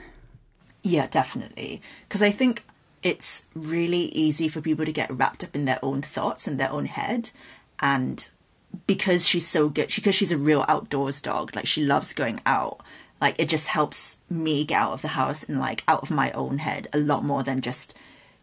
Yeah, 0.84 1.08
definitely. 1.08 1.82
Because 2.08 2.22
I 2.22 2.32
think 2.32 2.65
it's 3.04 3.48
really 3.54 4.06
easy 4.08 4.48
for 4.48 4.62
people 4.62 4.86
to 4.86 4.92
get 4.92 5.10
wrapped 5.12 5.44
up 5.44 5.56
in 5.56 5.65
their 5.65 5.80
own 5.82 6.02
thoughts 6.02 6.48
and 6.48 6.60
their 6.60 6.72
own 6.72 6.86
head. 6.86 7.32
And 7.80 8.30
because 8.88 9.28
she's 9.28 9.48
so 9.48 9.70
good, 9.70 9.92
because 9.94 10.15
she's 10.15 10.32
a 10.32 10.38
real 10.38 10.65
outdoors 10.68 11.22
dog, 11.22 11.56
like 11.56 11.68
she 11.68 11.84
loves 11.84 12.13
going 12.13 12.42
out, 12.46 12.82
like 13.22 13.36
it 13.39 13.50
just 13.50 13.70
helps 13.70 14.20
me 14.30 14.65
get 14.65 14.80
out 14.80 14.94
of 14.94 15.02
the 15.02 15.10
house 15.10 15.44
and 15.44 15.60
like 15.60 15.84
out 15.88 16.04
of 16.04 16.12
my 16.12 16.32
own 16.32 16.60
head 16.60 16.88
a 16.94 16.98
lot 16.98 17.24
more 17.24 17.44
than 17.44 17.62
just, 17.62 17.98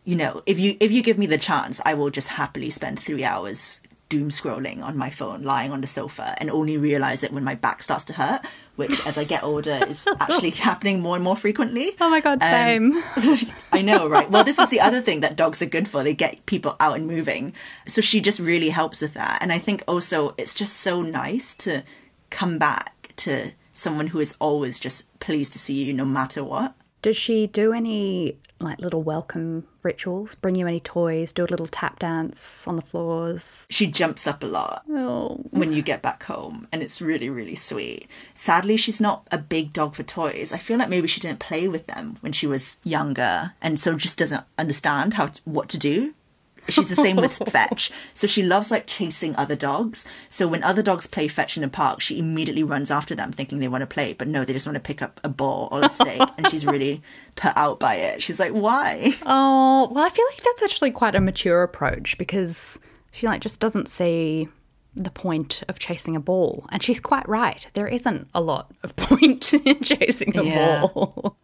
you 0.04 0.16
know, 0.16 0.42
if 0.46 0.58
you 0.58 0.76
if 0.80 0.92
you 0.92 1.02
give 1.02 1.18
me 1.18 1.26
the 1.26 1.38
chance, 1.38 1.80
I 1.84 1.94
will 1.94 2.10
just 2.10 2.28
happily 2.28 2.70
spend 2.70 2.98
three 2.98 3.24
hours 3.24 3.80
doom 4.08 4.28
scrolling 4.28 4.82
on 4.82 4.96
my 4.96 5.10
phone, 5.10 5.42
lying 5.42 5.72
on 5.72 5.80
the 5.80 5.86
sofa, 5.86 6.34
and 6.38 6.50
only 6.50 6.78
realize 6.78 7.24
it 7.24 7.32
when 7.32 7.44
my 7.44 7.54
back 7.54 7.82
starts 7.82 8.04
to 8.06 8.12
hurt, 8.12 8.40
which 8.76 9.04
as 9.06 9.18
I 9.18 9.24
get 9.24 9.42
older 9.42 9.80
is 9.88 10.06
actually 10.20 10.50
happening 10.50 11.00
more 11.00 11.16
and 11.16 11.24
more 11.24 11.36
frequently. 11.36 11.92
Oh 12.00 12.10
my 12.10 12.20
god, 12.20 12.42
same. 12.42 12.96
Um, 12.96 13.02
I 13.72 13.82
know, 13.82 14.08
right? 14.08 14.30
Well, 14.30 14.44
this 14.44 14.58
is 14.58 14.70
the 14.70 14.80
other 14.80 15.00
thing 15.00 15.20
that 15.20 15.36
dogs 15.36 15.60
are 15.60 15.66
good 15.66 15.88
for. 15.88 16.04
They 16.04 16.14
get 16.14 16.46
people 16.46 16.76
out 16.78 16.96
and 16.96 17.06
moving. 17.06 17.52
So 17.86 18.00
she 18.00 18.20
just 18.20 18.38
really 18.38 18.70
helps 18.70 19.02
with 19.02 19.14
that. 19.14 19.38
And 19.42 19.52
I 19.52 19.58
think 19.58 19.82
also 19.88 20.34
it's 20.38 20.54
just 20.54 20.76
so 20.76 21.02
nice 21.02 21.56
to 21.56 21.82
come 22.30 22.58
back 22.58 23.12
to 23.16 23.52
someone 23.72 24.08
who 24.08 24.20
is 24.20 24.36
always 24.40 24.80
just 24.80 25.18
pleased 25.20 25.52
to 25.52 25.58
see 25.58 25.84
you 25.84 25.92
no 25.92 26.04
matter 26.04 26.44
what. 26.44 26.74
Does 27.06 27.16
she 27.16 27.46
do 27.46 27.72
any 27.72 28.36
like 28.58 28.80
little 28.80 29.00
welcome 29.00 29.64
rituals? 29.84 30.34
Bring 30.34 30.56
you 30.56 30.66
any 30.66 30.80
toys? 30.80 31.32
Do 31.32 31.44
a 31.44 31.46
little 31.46 31.68
tap 31.68 32.00
dance 32.00 32.66
on 32.66 32.74
the 32.74 32.82
floors? 32.82 33.64
She 33.70 33.86
jumps 33.86 34.26
up 34.26 34.42
a 34.42 34.46
lot 34.46 34.82
Oh. 34.90 35.38
when 35.52 35.72
you 35.72 35.82
get 35.82 36.02
back 36.02 36.24
home, 36.24 36.66
and 36.72 36.82
it's 36.82 37.00
really, 37.00 37.30
really 37.30 37.54
sweet. 37.54 38.08
Sadly, 38.34 38.76
she's 38.76 39.00
not 39.00 39.24
a 39.30 39.38
big 39.38 39.72
dog 39.72 39.94
for 39.94 40.02
toys. 40.02 40.52
I 40.52 40.58
feel 40.58 40.78
like 40.78 40.88
maybe 40.88 41.06
she 41.06 41.20
didn't 41.20 41.38
play 41.38 41.68
with 41.68 41.86
them 41.86 42.16
when 42.22 42.32
she 42.32 42.48
was 42.48 42.78
younger, 42.82 43.52
and 43.62 43.78
so 43.78 43.94
just 43.94 44.18
doesn't 44.18 44.44
understand 44.58 45.14
how 45.14 45.30
what 45.44 45.68
to 45.68 45.78
do. 45.78 46.12
She's 46.68 46.88
the 46.88 46.94
same 46.96 47.16
with 47.16 47.32
fetch. 47.50 47.90
So 48.14 48.26
she 48.26 48.42
loves 48.42 48.70
like 48.70 48.86
chasing 48.86 49.34
other 49.36 49.56
dogs. 49.56 50.06
So 50.28 50.48
when 50.48 50.62
other 50.62 50.82
dogs 50.82 51.06
play 51.06 51.28
fetch 51.28 51.56
in 51.56 51.64
a 51.64 51.68
park, 51.68 52.00
she 52.00 52.18
immediately 52.18 52.62
runs 52.62 52.90
after 52.90 53.14
them 53.14 53.32
thinking 53.32 53.58
they 53.58 53.68
want 53.68 53.82
to 53.82 53.86
play, 53.86 54.12
but 54.12 54.28
no, 54.28 54.44
they 54.44 54.52
just 54.52 54.66
want 54.66 54.76
to 54.76 54.80
pick 54.80 55.02
up 55.02 55.20
a 55.24 55.28
ball 55.28 55.68
or 55.72 55.84
a 55.84 55.88
stick. 55.88 56.20
and 56.36 56.48
she's 56.48 56.66
really 56.74 57.02
put 57.36 57.56
out 57.56 57.78
by 57.80 57.94
it. 57.94 58.22
She's 58.22 58.40
like, 58.40 58.52
why? 58.52 59.14
Oh, 59.24 59.88
well, 59.92 60.04
I 60.04 60.08
feel 60.08 60.24
like 60.32 60.42
that's 60.42 60.62
actually 60.62 60.90
quite 60.90 61.14
a 61.14 61.20
mature 61.20 61.62
approach 61.62 62.18
because 62.18 62.78
she 63.12 63.26
like 63.26 63.40
just 63.40 63.60
doesn't 63.60 63.88
see 63.88 64.48
the 64.94 65.10
point 65.10 65.62
of 65.68 65.78
chasing 65.78 66.16
a 66.16 66.20
ball. 66.20 66.64
And 66.70 66.82
she's 66.82 67.00
quite 67.00 67.28
right. 67.28 67.66
There 67.74 67.86
isn't 67.86 68.28
a 68.34 68.40
lot 68.40 68.72
of 68.82 68.96
point 68.96 69.52
in 69.54 69.82
chasing 69.82 70.36
a 70.36 70.42
Yeah. 70.42 70.80
ball. 70.86 71.36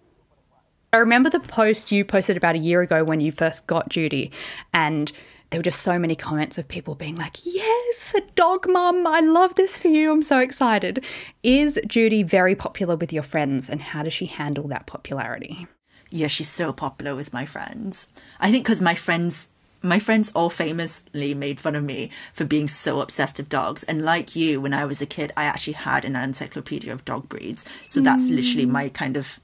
I 0.93 0.99
remember 0.99 1.31
the 1.31 1.41
post 1.41 1.91
you 1.91 2.05
posted 2.05 2.37
about 2.37 2.55
a 2.55 2.59
year 2.59 2.83
ago 2.83 3.03
when 3.03 3.21
you 3.21 3.33
first 3.33 3.67
got 3.67 3.89
Judy, 3.89 4.31
and 4.75 5.11
there 5.51 5.59
were 5.59 5.65
just 5.65 5.81
so 5.81 5.99
many 5.99 6.15
comments 6.15 6.59
of 6.59 6.69
people 6.69 6.95
being 6.95 7.17
like, 7.17 7.37
Yes, 7.45 8.15
a 8.17 8.21
dog 8.35 8.67
mum, 8.69 9.07
I 9.07 9.21
love 9.21 9.55
this 9.55 9.79
for 9.79 9.89
you, 9.89 10.13
I'm 10.13 10.23
so 10.23 10.39
excited. 10.39 11.03
Is 11.43 11.81
Judy 11.87 12.23
very 12.23 12.55
popular 12.55 12.95
with 12.97 13.13
your 13.13 13.23
friends, 13.23 13.71
and 13.71 13.81
how 13.81 14.03
does 14.03 14.13
she 14.13 14.27
handle 14.27 14.69
that 14.69 14.87
popularity? 14.87 15.67
yeah, 16.13 16.27
she's 16.27 16.49
so 16.49 16.73
popular 16.73 17.17
with 17.17 17.33
my 17.33 17.47
friends. 17.47 18.09
I 18.39 18.51
think 18.51 18.65
because 18.65 18.83
my 18.83 18.95
friends, 18.95 19.51
my 19.81 19.99
friends 19.99 20.31
all 20.35 20.51
famously 20.51 21.35
made 21.35 21.59
fun 21.59 21.75
of 21.75 21.83
me 21.83 22.11
for 22.35 22.45
being 22.45 22.69
so 22.69 23.01
obsessed 23.01 23.39
with 23.39 23.49
dogs. 23.49 23.83
And 23.85 24.05
like 24.05 24.37
you, 24.37 24.61
when 24.61 24.75
I 24.75 24.85
was 24.85 25.01
a 25.01 25.07
kid, 25.07 25.33
I 25.37 25.45
actually 25.45 25.73
had 25.73 26.05
an 26.05 26.15
encyclopedia 26.15 26.93
of 26.93 27.07
dog 27.07 27.31
breeds. 27.31 27.65
So 27.87 28.01
that's 28.01 28.29
literally 28.29 28.67
mm. 28.67 28.73
my 28.73 28.89
kind 28.91 29.17
of 29.17 29.41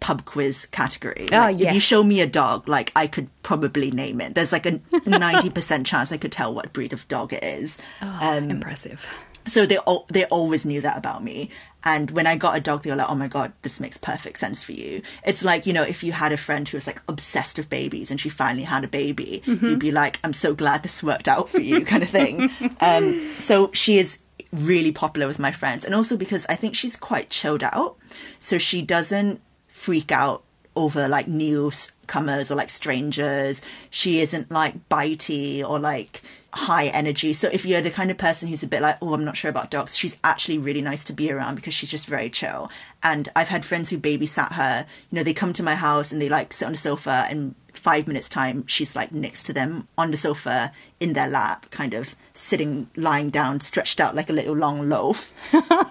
pub 0.00 0.24
quiz 0.24 0.66
category. 0.66 1.28
Ah, 1.32 1.46
Like, 1.46 1.54
If 1.56 1.60
you 1.60 1.66
yes. 1.74 1.82
show 1.82 2.02
me 2.02 2.20
a 2.20 2.26
dog, 2.26 2.68
like 2.68 2.90
I 2.96 3.06
could 3.06 3.28
probably 3.42 3.90
name 3.90 4.20
it. 4.20 4.34
There's 4.34 4.52
like 4.52 4.66
a 4.66 4.72
90% 5.22 5.84
chance 5.86 6.10
I 6.12 6.16
could 6.16 6.32
tell 6.32 6.52
what 6.54 6.72
breed 6.72 6.92
of 6.92 7.06
dog 7.08 7.32
it 7.32 7.44
is. 7.44 7.78
Um, 8.00 8.50
Impressive. 8.50 9.06
so 9.46 9.66
they 9.66 9.78
al- 9.86 10.06
they 10.08 10.24
always 10.26 10.64
knew 10.66 10.80
that 10.80 10.98
about 10.98 11.24
me 11.24 11.48
and 11.82 12.10
when 12.10 12.26
i 12.26 12.36
got 12.36 12.54
a 12.58 12.60
dog 12.60 12.82
they 12.82 12.90
were 12.90 12.96
like 12.96 13.08
oh 13.08 13.14
my 13.14 13.26
god 13.26 13.52
this 13.62 13.80
makes 13.80 13.96
perfect 13.96 14.36
sense 14.36 14.62
for 14.62 14.72
you 14.72 15.00
it's 15.24 15.42
like 15.42 15.64
you 15.64 15.72
know 15.72 15.82
if 15.82 16.04
you 16.04 16.12
had 16.12 16.30
a 16.30 16.36
friend 16.36 16.68
who 16.68 16.76
was 16.76 16.86
like 16.86 17.00
obsessed 17.08 17.56
with 17.56 17.70
babies 17.70 18.10
and 18.10 18.20
she 18.20 18.28
finally 18.28 18.64
had 18.64 18.84
a 18.84 18.88
baby 18.88 19.42
you'd 19.46 19.78
be 19.78 19.90
like 19.90 20.20
i'm 20.22 20.34
so 20.34 20.54
glad 20.54 20.82
this 20.82 21.02
worked 21.02 21.26
out 21.26 21.48
for 21.48 21.62
you 21.62 21.82
kind 21.86 22.02
of 22.02 22.10
thing 22.10 22.50
um 22.82 23.18
so 23.38 23.70
she 23.72 23.96
is 23.96 24.20
really 24.52 24.92
popular 24.92 25.26
with 25.26 25.38
my 25.38 25.50
friends 25.50 25.82
and 25.86 25.94
also 25.94 26.18
because 26.18 26.44
i 26.50 26.54
think 26.54 26.74
she's 26.76 26.94
quite 26.96 27.30
chilled 27.30 27.62
out 27.62 27.96
so 28.38 28.58
she 28.58 28.82
doesn't 28.82 29.40
freak 29.80 30.12
out 30.12 30.44
over 30.76 31.08
like 31.08 31.26
newcomers 31.26 32.50
or 32.50 32.54
like 32.54 32.68
strangers. 32.68 33.62
She 33.88 34.20
isn't 34.20 34.50
like 34.50 34.88
bitey 34.90 35.66
or 35.66 35.78
like 35.78 36.20
high 36.52 36.86
energy. 36.88 37.32
So 37.32 37.48
if 37.50 37.64
you're 37.64 37.80
the 37.80 37.90
kind 37.90 38.10
of 38.10 38.18
person 38.18 38.50
who's 38.50 38.62
a 38.62 38.68
bit 38.68 38.82
like, 38.82 38.98
oh, 39.00 39.14
I'm 39.14 39.24
not 39.24 39.38
sure 39.38 39.50
about 39.50 39.70
dogs, 39.70 39.96
she's 39.96 40.18
actually 40.22 40.58
really 40.58 40.82
nice 40.82 41.02
to 41.04 41.14
be 41.14 41.32
around 41.32 41.54
because 41.54 41.72
she's 41.72 41.90
just 41.90 42.06
very 42.06 42.28
chill. 42.28 42.70
And 43.02 43.28
I've 43.34 43.48
had 43.48 43.64
friends 43.64 43.88
who 43.88 43.98
babysat 43.98 44.52
her. 44.52 44.86
You 45.10 45.16
know, 45.16 45.22
they 45.22 45.32
come 45.32 45.54
to 45.54 45.62
my 45.62 45.76
house 45.76 46.12
and 46.12 46.20
they 46.20 46.28
like 46.28 46.52
sit 46.52 46.66
on 46.66 46.72
the 46.72 46.78
sofa 46.78 47.26
and 47.30 47.54
five 47.72 48.06
minutes 48.06 48.28
time 48.28 48.66
she's 48.66 48.94
like 48.96 49.12
next 49.12 49.44
to 49.44 49.52
them 49.52 49.86
on 49.96 50.10
the 50.10 50.16
sofa 50.16 50.72
in 50.98 51.12
their 51.14 51.28
lap 51.28 51.66
kind 51.70 51.94
of 51.94 52.14
sitting 52.34 52.88
lying 52.96 53.30
down 53.30 53.60
stretched 53.60 54.00
out 54.00 54.14
like 54.14 54.28
a 54.28 54.32
little 54.32 54.54
long 54.54 54.88
loaf 54.88 55.32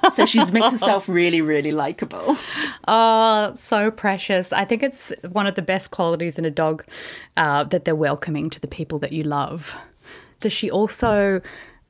so 0.12 0.26
she's 0.26 0.52
makes 0.52 0.72
herself 0.72 1.08
really 1.10 1.42
really 1.42 1.72
likable 1.72 2.36
Oh, 2.88 3.54
so 3.56 3.92
precious. 3.92 4.52
I 4.52 4.65
think 4.65 4.82
it's 4.82 5.13
one 5.32 5.46
of 5.46 5.54
the 5.56 5.62
best 5.62 5.92
qualities 5.92 6.39
in 6.39 6.46
a 6.46 6.50
dog 6.52 6.84
uh, 7.38 7.63
that 7.65 7.86
they're 7.86 7.96
welcoming 7.96 8.50
to 8.50 8.60
the 8.60 8.68
people 8.68 8.98
that 9.00 9.12
you 9.12 9.24
love. 9.24 9.76
Does 10.39 10.54
she 10.54 10.72
also 10.72 11.42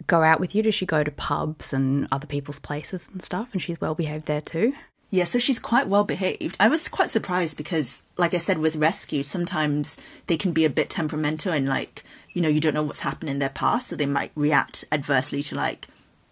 go 0.07 0.21
out 0.23 0.39
with 0.41 0.55
you? 0.55 0.63
Does 0.63 0.75
she 0.75 0.85
go 0.85 1.03
to 1.03 1.11
pubs 1.11 1.71
and 1.73 2.07
other 2.11 2.27
people's 2.27 2.59
places 2.59 3.07
and 3.09 3.21
stuff? 3.21 3.53
And 3.53 3.61
she's 3.61 3.79
well 3.79 3.95
behaved 3.95 4.25
there 4.25 4.41
too? 4.41 4.73
Yeah, 5.11 5.23
so 5.23 5.39
she's 5.39 5.59
quite 5.59 5.87
well 5.87 6.03
behaved. 6.03 6.55
I 6.59 6.67
was 6.67 6.87
quite 6.87 7.09
surprised 7.09 7.57
because, 7.57 8.03
like 8.17 8.35
I 8.35 8.37
said, 8.37 8.59
with 8.59 8.75
rescue, 8.75 9.23
sometimes 9.23 9.97
they 10.27 10.37
can 10.37 10.51
be 10.51 10.65
a 10.65 10.69
bit 10.69 10.89
temperamental 10.89 11.51
and, 11.51 11.67
like, 11.67 12.03
you 12.33 12.43
know, 12.43 12.49
you 12.49 12.59
don't 12.59 12.75
know 12.75 12.83
what's 12.83 12.99
happened 12.99 13.31
in 13.31 13.39
their 13.39 13.49
past, 13.49 13.87
so 13.87 13.95
they 13.95 14.05
might 14.05 14.31
react 14.35 14.85
adversely 14.91 15.41
to, 15.43 15.55
like, 15.55 15.87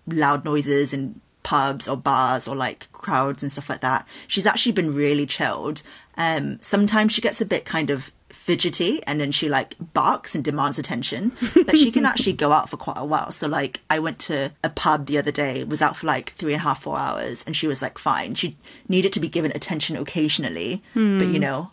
loud 0.06 0.46
noises 0.46 0.94
in 0.94 1.22
pubs 1.42 1.88
or 1.88 1.98
bars 1.98 2.48
or, 2.48 2.56
like, 2.56 2.92
crowds 2.92 3.42
and 3.42 3.52
stuff 3.52 3.70
like 3.70 3.82
that. 3.82 4.08
She's 4.28 4.46
actually 4.46 4.74
been 4.74 4.94
really 4.94 5.26
chilled. 5.26 5.82
Um, 6.16 6.60
sometimes 6.62 7.13
she 7.13 7.22
gets 7.22 7.42
a 7.42 7.46
bit 7.46 7.66
kind 7.66 7.90
of 7.90 8.12
fidgety 8.47 9.03
and 9.05 9.19
then 9.19 9.29
she 9.33 9.49
like 9.49 9.75
barks 9.93 10.33
and 10.33 10.41
demands 10.43 10.79
attention. 10.79 11.33
But 11.65 11.77
she 11.77 11.91
can 11.91 12.05
actually 12.05 12.31
go 12.31 12.53
out 12.53 12.69
for 12.69 12.77
quite 12.77 12.97
a 12.97 13.05
while. 13.05 13.29
So 13.31 13.45
like 13.47 13.81
i 13.89 13.99
went 13.99 14.19
to 14.19 14.53
a 14.63 14.69
pub 14.69 15.05
the 15.05 15.17
other 15.17 15.33
day 15.33 15.65
was 15.65 15.81
out 15.81 15.97
for 15.97 16.07
like 16.07 16.29
three 16.31 16.53
and 16.53 16.62
a 16.62 16.63
half 16.63 16.81
four 16.81 16.97
hours 16.97 17.43
and 17.45 17.55
she 17.57 17.67
was 17.67 17.81
like 17.81 17.97
fine. 17.97 18.36
She 18.36 18.55
needed 18.88 19.12
to 19.13 19.19
be 19.19 19.27
given 19.27 19.51
attention 19.51 19.97
occasionally 19.97 20.81
but 20.93 21.27
you 21.33 21.39
know 21.39 21.71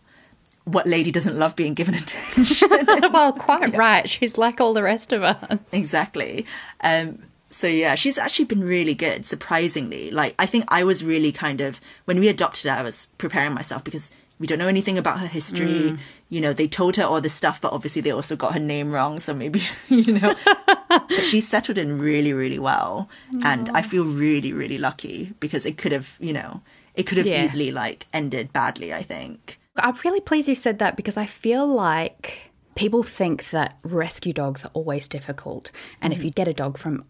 what 0.64 0.86
lady 0.86 1.12
doesn't 1.12 1.38
love 1.38 1.54
being 1.54 1.74
given 1.74 1.94
attention? 1.94 2.68
Well, 3.12 3.32
quite 3.34 3.76
right. 3.76 4.08
She's 4.08 4.36
like 4.38 4.60
all 4.60 4.72
the 4.74 4.82
rest 4.82 5.12
of 5.12 5.22
us. 5.22 5.58
exactly. 5.72 6.44
Um 6.82 7.22
so 7.50 7.68
yeah 7.68 7.94
she's 7.94 8.18
actually 8.18 8.46
been 8.46 8.64
really 8.64 8.96
good 8.96 9.24
surprisingly. 9.24 10.10
Like 10.10 10.34
i 10.40 10.46
think 10.46 10.64
i 10.68 10.82
was 10.82 11.04
really 11.04 11.30
kind 11.30 11.60
of 11.60 11.80
when 12.06 12.18
we 12.18 12.26
adopted 12.28 12.68
her 12.68 12.76
i 12.80 12.82
was 12.82 12.98
preparing 13.18 13.54
myself 13.54 13.84
because 13.84 14.06
we 14.44 14.46
don't 14.46 14.58
know 14.58 14.68
anything 14.68 14.98
about 14.98 15.20
her 15.20 15.26
history 15.26 15.92
mm. 15.92 15.98
you 16.28 16.38
know 16.38 16.52
they 16.52 16.68
told 16.68 16.96
her 16.96 17.04
all 17.04 17.18
this 17.22 17.32
stuff 17.32 17.62
but 17.62 17.72
obviously 17.72 18.02
they 18.02 18.10
also 18.10 18.36
got 18.36 18.52
her 18.52 18.60
name 18.60 18.92
wrong 18.92 19.18
so 19.18 19.32
maybe 19.32 19.62
you 19.88 20.12
know 20.12 20.34
but 21.08 21.24
she 21.24 21.40
settled 21.40 21.78
in 21.78 21.98
really, 21.98 22.32
really 22.32 22.58
well. 22.58 23.08
And 23.42 23.70
I 23.70 23.82
feel 23.82 24.04
really, 24.04 24.52
really 24.52 24.78
lucky 24.78 25.32
because 25.40 25.66
it 25.66 25.78
could 25.78 25.92
have, 25.92 26.16
you 26.20 26.32
know, 26.32 26.62
it 26.94 27.04
could 27.04 27.18
have 27.18 27.26
Yeah. 27.26 27.42
easily 27.42 27.72
like 27.72 28.06
ended 28.12 28.52
badly, 28.52 28.92
I 28.92 29.02
think. 29.02 29.58
I'm 29.76 29.96
really 30.04 30.20
pleased 30.20 30.48
you 30.48 30.54
said 30.54 30.78
that 30.78 30.96
because 30.96 31.16
I 31.16 31.26
feel 31.26 31.66
like 31.66 32.52
people 32.76 33.02
think 33.02 33.50
that 33.50 33.78
rescue 33.82 34.32
dogs 34.32 34.64
are 34.64 34.70
always 34.72 35.08
difficult, 35.08 35.72
and 36.00 36.12
if 36.12 36.20
mm-hmm. 36.20 36.26
you 36.26 36.32
get 36.32 36.48
a 36.48 36.52
dog 36.52 36.78
from 36.78 37.04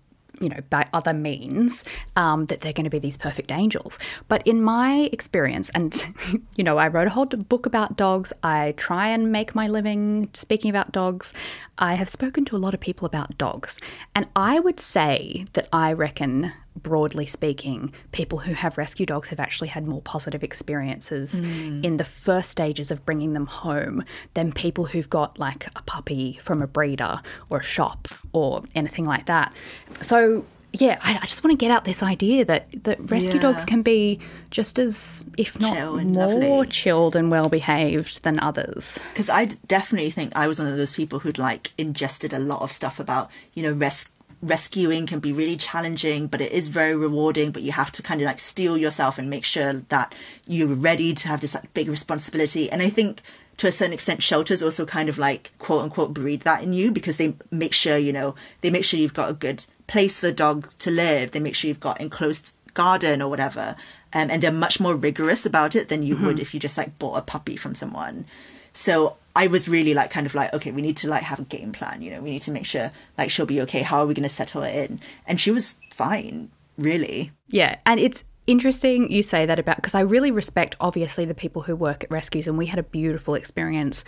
you 0.45 0.51
know 0.51 0.61
by 0.71 0.87
other 0.93 1.15
means 1.15 1.85
um, 2.17 2.47
that 2.47 2.61
they're 2.61 2.73
going 2.73 2.85
to 2.85 2.91
be 2.91 2.99
these 2.99 3.17
perfect 3.17 3.51
angels. 3.51 3.99
But 4.29 4.47
in 4.47 4.63
my 4.63 5.09
experience 5.11 5.71
and 5.71 5.93
you 6.57 6.65
know 6.65 6.77
i 6.79 6.87
wrote 6.87 7.09
a 7.09 7.11
whole 7.11 7.27
book 7.27 7.67
about 7.67 7.97
dogs. 7.97 8.33
I 8.43 8.75
try 8.77 9.09
and 9.09 9.33
make 9.33 9.55
my 9.55 9.67
living 9.69 10.29
speaking 10.35 10.71
about 10.71 10.93
dogs. 10.93 11.33
I 11.79 11.95
have 11.95 12.09
spoken 12.09 12.45
to 12.47 12.57
a 12.57 12.63
lot 12.65 12.75
of 12.75 12.81
people 12.81 13.07
about 13.07 13.39
dogs. 13.39 13.81
And 14.15 14.29
i 14.37 14.61
would 14.61 14.79
say 14.79 15.47
that 15.55 15.69
i 15.73 15.93
reckon 15.93 16.53
broadly 16.77 17.27
speaking, 17.27 17.93
people 18.13 18.39
who 18.39 18.53
have 18.55 18.77
rescue 18.77 19.07
dogs 19.07 19.29
have 19.29 19.41
actually 19.41 19.69
had 19.69 19.87
more 19.87 20.03
positive 20.03 20.43
experiences 20.43 21.39
hmm. 21.39 21.85
in 21.85 21.97
the 21.97 22.05
first 22.05 22.51
stages 22.51 22.91
of 22.91 23.05
bringing 23.07 23.33
them 23.33 23.47
home 23.47 24.05
than 24.35 24.53
people 24.53 24.87
who've 24.87 25.11
got 25.11 25.39
like 25.39 25.69
a 25.77 25.83
puppy 25.83 26.39
from 26.43 26.63
a 26.63 26.67
breeder 26.67 27.21
or 27.51 27.61
a 27.61 27.63
shop 27.63 28.09
or 28.33 28.63
anything 28.75 29.05
like 29.05 29.27
that. 29.27 29.53
So, 30.01 30.45
yeah, 30.73 30.99
I, 31.03 31.15
I 31.15 31.27
just 31.27 31.45
want 31.45 31.53
to 31.59 31.65
get 31.65 31.71
out 31.71 31.85
this 31.85 32.03
idea 32.03 32.45
that, 32.47 32.67
that 32.83 32.99
rescue 33.09 33.37
Yeah. 33.37 33.43
dogs 33.43 33.65
can 33.65 33.83
be 33.83 34.19
just 34.51 34.79
as, 34.79 35.25
if 35.39 35.61
not 35.61 35.77
Chill 35.77 36.01
more 36.01 36.29
lovely. 36.29 36.67
chilled 36.67 37.15
and 37.15 37.31
well 37.31 37.49
behaved 37.49 38.25
than 38.25 38.41
others. 38.41 38.99
Because 39.13 39.31
I 39.31 39.47
definitely 39.69 40.11
think 40.11 40.35
I 40.35 40.49
was 40.49 40.59
one 40.59 40.67
of 40.69 40.77
those 40.77 40.93
people 40.93 41.21
who'd 41.21 41.39
like 41.39 41.71
ingested 41.79 42.33
a 42.33 42.41
lot 42.41 42.63
of 42.63 42.73
stuff 42.73 42.99
about, 42.99 43.31
you 43.55 43.63
know, 43.63 43.73
res- 43.73 44.09
rescuing 44.45 45.07
can 45.07 45.21
be 45.21 45.33
really 45.33 45.57
challenging, 45.57 46.27
but 46.27 46.41
it 46.41 46.53
is 46.53 46.69
very 46.69 46.95
rewarding. 46.95 47.51
But 47.51 47.63
you 47.63 47.73
have 47.73 47.93
to 47.93 48.03
kind 48.03 48.21
of 48.21 48.27
like 48.27 48.39
steel 48.39 48.77
yourself 48.77 49.19
and 49.19 49.31
make 49.31 49.45
sure 49.45 49.85
that 49.89 50.15
you're 50.47 50.75
ready 50.75 51.15
to 51.15 51.29
have 51.29 51.41
this 51.41 51.55
like 51.55 51.73
big 51.75 51.89
responsibility. 51.89 52.71
And 52.71 52.83
I 52.83 52.89
think 52.89 53.23
to 53.57 53.69
a 53.69 53.73
certain 53.73 53.95
extent, 53.95 54.23
shelters 54.23 54.63
also 54.63 54.85
kind 54.85 55.09
of 55.09 55.19
like 55.19 55.53
quote 55.59 55.83
unquote 55.83 56.15
breed 56.15 56.43
that 56.43 56.63
in 56.63 56.73
you 56.73 56.93
because 56.93 57.17
they 57.17 57.37
make 57.51 57.73
sure, 57.73 57.97
you 57.97 58.13
know, 58.13 58.35
they 58.61 58.71
make 58.71 58.85
sure 58.85 58.99
you've 58.99 59.15
got 59.15 59.31
a 59.31 59.35
good 59.35 59.65
place 59.87 60.21
for 60.21 60.33
dogs 60.33 60.75
to 60.77 60.91
live. 60.91 61.33
They 61.33 61.41
make 61.41 61.55
sure 61.55 61.69
you've 61.69 61.81
got 61.81 62.01
enclosed 62.01 62.57
garden 62.75 63.23
or 63.23 63.29
whatever. 63.29 63.77
Um, 64.13 64.31
and 64.31 64.43
they're 64.43 64.53
much 64.53 64.81
more 64.81 64.95
rigorous 64.95 65.45
about 65.47 65.75
it 65.75 65.89
than 65.89 66.03
you 66.03 66.17
would 66.17 66.39
if 66.39 66.55
you 66.55 66.61
just 66.61 66.79
like 66.79 66.99
bought 66.99 67.19
a 67.19 67.23
puppy 67.23 67.57
from 67.57 67.75
someone. 67.75 68.27
So 68.75 69.17
I 69.35 69.47
was 69.47 69.69
really 69.69 69.95
like 69.95 70.11
kind 70.11 70.27
of 70.27 70.35
like, 70.35 70.53
okay, 70.53 70.71
we 70.71 70.83
need 70.83 70.97
to 70.99 71.09
like 71.09 71.23
have 71.23 71.41
a 71.41 71.45
game 71.45 71.73
plan, 71.73 72.03
you 72.03 72.11
know, 72.11 72.21
we 72.21 72.31
need 72.31 72.43
to 72.43 72.51
make 72.51 72.67
sure 72.67 72.93
like 73.17 73.31
she'll 73.31 73.47
be 73.47 73.61
okay. 73.63 73.83
How 73.83 74.01
are 74.01 74.07
we 74.07 74.15
going 74.15 74.25
to 74.25 74.29
settle 74.29 74.63
her 74.63 74.69
in? 74.69 75.01
And 75.27 75.41
she 75.41 75.51
was 75.51 75.79
fine, 75.91 76.51
really. 76.77 77.33
Yeah, 77.49 77.77
and 77.87 77.99
it's 77.99 78.23
interesting 78.47 79.11
you 79.11 79.23
say 79.23 79.47
that 79.47 79.59
about 79.59 79.77
because 79.77 79.95
I 79.95 80.01
really 80.01 80.31
respect 80.31 80.77
obviously 80.79 81.25
the 81.25 81.35
people 81.35 81.63
who 81.63 81.75
work 81.75 82.05
at 82.05 82.11
rescues 82.11 82.47
and 82.47 82.59
we 82.59 82.67
had 82.67 82.79
a 82.79 82.83
beautiful 82.83 83.35
experience 83.35 84.05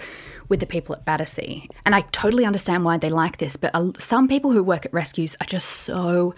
with 0.50 0.60
the 0.60 0.66
people 0.66 0.94
at 0.94 1.04
Battersea. 1.04 1.68
And 1.86 1.94
I 1.94 2.02
totally 2.12 2.44
understand 2.44 2.84
why 2.84 2.98
they 2.98 3.10
like 3.10 3.38
this, 3.38 3.56
but 3.56 3.72
some 4.00 4.28
people 4.28 4.52
who 4.52 4.62
work 4.62 4.84
at 4.84 4.92
rescues 4.92 5.36
are 5.40 5.46
just 5.46 5.66
so 5.66 6.34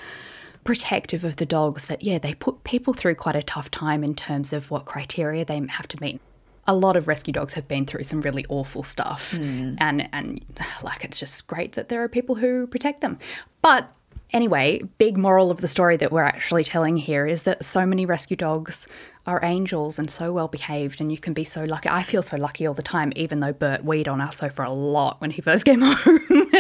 protective 0.64 1.24
of 1.24 1.36
the 1.36 1.46
dogs 1.46 1.84
that 1.84 2.02
yeah, 2.02 2.18
they 2.18 2.34
put 2.34 2.62
people 2.64 2.92
through 2.92 3.16
quite 3.16 3.36
a 3.36 3.42
tough 3.42 3.70
time 3.70 4.04
in 4.04 4.14
terms 4.14 4.52
of 4.52 4.70
what 4.70 4.84
criteria 4.84 5.44
they 5.44 5.60
have 5.68 5.88
to 5.88 6.00
meet. 6.00 6.20
A 6.68 6.74
lot 6.74 6.94
of 6.94 7.08
rescue 7.08 7.32
dogs 7.32 7.54
have 7.54 7.66
been 7.66 7.84
through 7.84 8.04
some 8.04 8.20
really 8.20 8.44
awful 8.48 8.84
stuff, 8.84 9.32
and 9.80 10.08
and 10.12 10.44
like 10.84 11.04
it's 11.04 11.18
just 11.18 11.48
great 11.48 11.72
that 11.72 11.88
there 11.88 12.04
are 12.04 12.08
people 12.08 12.36
who 12.36 12.68
protect 12.68 13.00
them. 13.00 13.18
But 13.62 13.92
Anyway, 14.32 14.82
big 14.98 15.16
moral 15.16 15.50
of 15.50 15.62
the 15.62 15.68
story 15.68 15.96
that 15.96 16.12
we're 16.12 16.22
actually 16.22 16.62
telling 16.62 16.98
here 16.98 17.26
is 17.26 17.44
that 17.44 17.64
so 17.64 17.86
many 17.86 18.04
rescue 18.04 18.36
dogs 18.36 18.86
are 19.26 19.40
angels 19.42 19.98
and 19.98 20.10
so 20.10 20.32
well 20.32 20.48
behaved, 20.48 21.00
and 21.00 21.10
you 21.10 21.18
can 21.18 21.32
be 21.32 21.44
so 21.44 21.64
lucky. 21.64 21.88
I 21.88 22.02
feel 22.02 22.20
so 22.20 22.36
lucky 22.36 22.66
all 22.66 22.74
the 22.74 22.82
time, 22.82 23.10
even 23.16 23.40
though 23.40 23.54
Bert 23.54 23.84
weed 23.84 24.06
on 24.06 24.20
our 24.20 24.32
sofa 24.32 24.64
a 24.64 24.72
lot 24.72 25.18
when 25.20 25.30
he 25.30 25.40
first 25.40 25.64
came 25.64 25.80
home. 25.80 26.50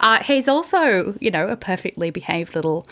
uh, 0.00 0.22
he's 0.24 0.48
also, 0.48 1.14
you 1.20 1.30
know, 1.30 1.48
a 1.48 1.56
perfectly 1.56 2.10
behaved 2.10 2.54
little 2.54 2.86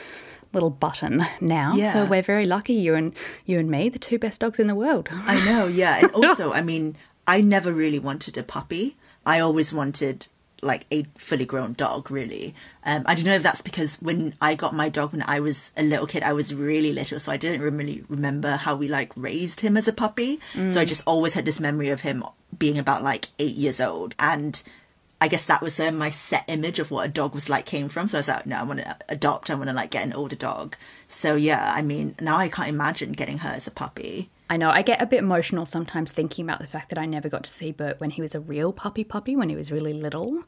little 0.57 0.71
button 0.71 1.25
now. 1.41 1.75
So 1.93 2.05
we're 2.07 2.23
very 2.23 2.47
lucky, 2.47 2.73
you 2.75 2.95
and 2.95 3.15
you 3.45 3.59
and 3.59 3.71
me, 3.71 3.89
the 3.89 3.99
two 3.99 4.19
best 4.19 4.41
dogs 4.41 4.59
in 4.59 4.67
the 4.67 4.75
world. 4.75 5.09
I 5.13 5.45
know, 5.45 5.67
yeah. 5.67 5.99
And 6.01 6.11
also, 6.15 6.53
I 6.53 6.63
mean, 6.63 6.97
I 7.27 7.41
never 7.43 7.73
really 7.73 7.99
wanted 7.99 8.39
a 8.39 8.43
puppy. 8.43 8.97
I 9.25 9.41
always 9.41 9.73
wanted 9.73 10.29
like 10.63 10.87
a 10.91 11.05
fully 11.17 11.45
grown 11.45 11.75
dog, 11.75 12.11
really. 12.11 12.55
Um, 12.85 13.03
I 13.07 13.15
don't 13.15 13.27
know 13.27 13.35
if 13.35 13.43
that's 13.43 13.63
because 13.63 13.99
when 13.99 14.35
I 14.41 14.55
got 14.55 14.75
my 14.75 14.89
dog 14.89 15.13
when 15.13 15.23
I 15.27 15.41
was 15.41 15.73
a 15.77 15.83
little 15.83 16.07
kid, 16.07 16.23
I 16.23 16.33
was 16.33 16.55
really 16.55 16.93
little, 16.93 17.21
so 17.21 17.31
I 17.31 17.37
didn't 17.37 17.61
really 17.61 18.05
remember 18.09 18.57
how 18.57 18.77
we 18.77 18.89
like 18.89 19.13
raised 19.17 19.61
him 19.61 19.77
as 19.77 19.87
a 19.87 19.93
puppy. 19.93 20.41
So 20.69 20.81
I 20.81 20.85
just 20.85 21.03
always 21.07 21.35
had 21.35 21.45
this 21.45 21.61
memory 21.61 21.91
of 21.91 22.01
him 22.01 22.25
being 22.59 22.79
about 22.79 23.03
like 23.03 23.29
eight 23.39 23.57
years 23.57 23.81
old. 23.81 24.15
And 24.19 24.63
I 25.21 25.29
guess 25.29 25.47
that 25.47 25.63
was 25.63 25.81
uh, 25.81 25.93
my 25.93 26.11
set 26.11 26.45
image 26.47 26.79
of 26.79 26.91
what 26.91 27.07
a 27.07 27.11
dog 27.11 27.35
was 27.35 27.49
like 27.49 27.65
came 27.65 27.89
from. 27.89 28.07
So 28.07 28.19
I 28.19 28.21
was 28.21 28.29
like, 28.29 28.47
no, 28.47 28.59
I 28.59 28.63
want 28.65 28.81
to 28.81 28.97
adopt. 29.09 29.51
I 29.51 29.55
want 29.55 29.69
to 29.71 29.75
like 29.75 29.91
get 29.91 30.05
an 30.05 30.13
older 30.13 30.37
dog. 30.37 30.77
So 31.09 31.37
yeah, 31.37 31.73
I 31.75 31.83
mean, 31.83 32.15
now 32.21 32.37
I 32.37 32.49
can't 32.49 32.69
imagine 32.69 33.13
getting 33.13 33.39
her 33.39 33.49
as 33.49 33.67
a 33.67 33.71
puppy. 33.71 34.31
I 34.49 34.57
know 34.57 34.71
I 34.71 34.83
get 34.83 35.03
a 35.03 35.07
bit 35.07 35.19
emotional 35.19 35.67
sometimes 35.67 36.13
thinking 36.13 36.45
about 36.45 36.61
the 36.61 36.67
fact 36.67 36.91
that 36.91 36.99
I 36.99 37.07
never 37.07 37.29
got 37.29 37.45
to 37.45 37.51
see 37.51 37.73
Bert 37.73 37.99
when 37.99 38.11
he 38.11 38.23
was 38.23 38.35
a 38.35 38.41
real 38.41 38.73
puppy 38.73 39.05
puppy 39.05 39.35
when 39.35 39.49
he 39.49 39.57
was 39.57 39.73
really 39.73 39.95
little. 39.95 40.45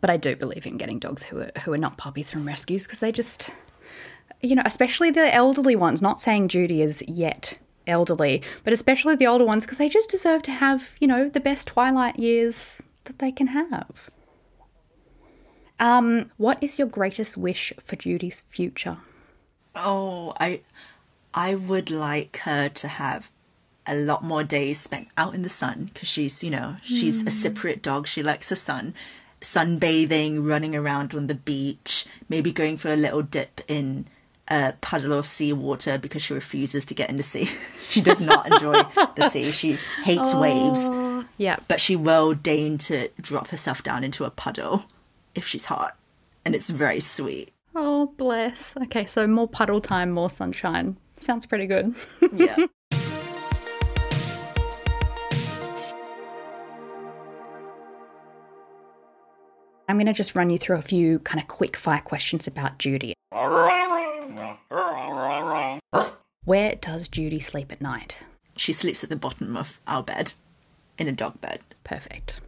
But 0.00 0.10
I 0.10 0.16
do 0.16 0.36
believe 0.36 0.66
in 0.66 0.76
getting 0.76 0.98
dogs 0.98 1.22
who 1.22 1.40
are 1.40 1.52
who 1.64 1.72
are 1.72 1.78
not 1.78 1.96
puppies 1.96 2.30
from 2.30 2.46
rescues 2.46 2.86
because 2.86 2.98
they 2.98 3.12
just 3.12 3.50
you 4.42 4.56
know, 4.56 4.62
especially 4.64 5.10
the 5.10 5.32
elderly 5.34 5.76
ones, 5.76 6.00
not 6.00 6.20
saying 6.20 6.48
Judy 6.48 6.82
is 6.82 7.04
yet 7.06 7.58
elderly, 7.86 8.42
but 8.64 8.72
especially 8.72 9.14
the 9.14 9.26
older 9.26 9.44
ones 9.44 9.64
because 9.64 9.78
they 9.78 9.88
just 9.88 10.10
deserve 10.10 10.42
to 10.44 10.50
have, 10.50 10.92
you 10.98 11.06
know, 11.06 11.28
the 11.28 11.40
best 11.40 11.68
twilight 11.68 12.18
years 12.18 12.82
that 13.04 13.18
they 13.18 13.32
can 13.32 13.48
have. 13.48 14.10
Um, 15.78 16.30
what 16.36 16.62
is 16.62 16.78
your 16.78 16.88
greatest 16.88 17.36
wish 17.36 17.72
for 17.80 17.96
Judy's 17.96 18.42
future? 18.42 18.98
Oh, 19.74 20.34
I 20.38 20.60
I 21.32 21.54
would 21.54 21.90
like 21.90 22.38
her 22.38 22.68
to 22.68 22.88
have 22.88 23.30
a 23.86 23.94
lot 23.94 24.22
more 24.22 24.44
days 24.44 24.78
spent 24.80 25.08
out 25.16 25.34
in 25.34 25.42
the 25.42 25.48
sun 25.48 25.90
because 25.92 26.08
she's, 26.08 26.44
you 26.44 26.50
know, 26.50 26.76
she's 26.82 27.22
a 27.22 27.30
Cypriot 27.30 27.82
dog. 27.82 28.06
She 28.06 28.22
likes 28.22 28.48
the 28.48 28.56
sun. 28.56 28.94
Sunbathing, 29.40 30.46
running 30.46 30.76
around 30.76 31.14
on 31.14 31.26
the 31.26 31.34
beach, 31.34 32.04
maybe 32.28 32.52
going 32.52 32.76
for 32.76 32.88
a 32.88 32.96
little 32.96 33.22
dip 33.22 33.62
in 33.68 34.06
a 34.48 34.74
puddle 34.80 35.12
of 35.12 35.26
seawater 35.26 35.96
because 35.96 36.22
she 36.22 36.34
refuses 36.34 36.84
to 36.86 36.94
get 36.94 37.08
in 37.08 37.16
the 37.16 37.22
sea. 37.22 37.48
she 37.88 38.02
does 38.02 38.20
not 38.20 38.50
enjoy 38.50 38.82
the 39.16 39.28
sea. 39.30 39.50
She 39.50 39.78
hates 40.04 40.34
waves, 40.34 40.82
Yeah. 41.40 41.56
but 41.68 41.80
she 41.80 41.96
will 41.96 42.34
deign 42.34 42.76
to 42.78 43.08
drop 43.18 43.48
herself 43.48 43.82
down 43.82 44.04
into 44.04 44.24
a 44.24 44.30
puddle 44.30 44.84
if 45.34 45.46
she's 45.46 45.64
hot. 45.64 45.96
And 46.44 46.54
it's 46.54 46.68
very 46.68 47.00
sweet. 47.00 47.50
Oh, 47.74 48.12
bless. 48.18 48.76
Okay, 48.76 49.06
so 49.06 49.26
more 49.26 49.48
puddle 49.48 49.80
time, 49.80 50.10
more 50.10 50.28
sunshine. 50.28 50.98
Sounds 51.18 51.46
pretty 51.46 51.66
good. 51.66 51.94
Yeah. 52.34 52.56
I'm 59.88 59.96
going 59.96 60.06
to 60.06 60.12
just 60.12 60.36
run 60.36 60.50
you 60.50 60.58
through 60.58 60.76
a 60.76 60.82
few 60.82 61.18
kind 61.20 61.40
of 61.42 61.48
quick 61.48 61.74
fire 61.76 62.00
questions 62.00 62.46
about 62.46 62.78
Judy. 62.78 63.14
Where 66.44 66.74
does 66.76 67.08
Judy 67.08 67.40
sleep 67.40 67.72
at 67.72 67.80
night? 67.80 68.18
she 68.56 68.72
sleeps 68.74 69.02
at 69.02 69.08
the 69.08 69.16
bottom 69.16 69.56
of 69.56 69.80
our 69.86 70.02
bed 70.02 70.34
in 71.00 71.08
a 71.08 71.12
dog 71.12 71.40
bed. 71.40 71.60
Perfect. 71.82 72.40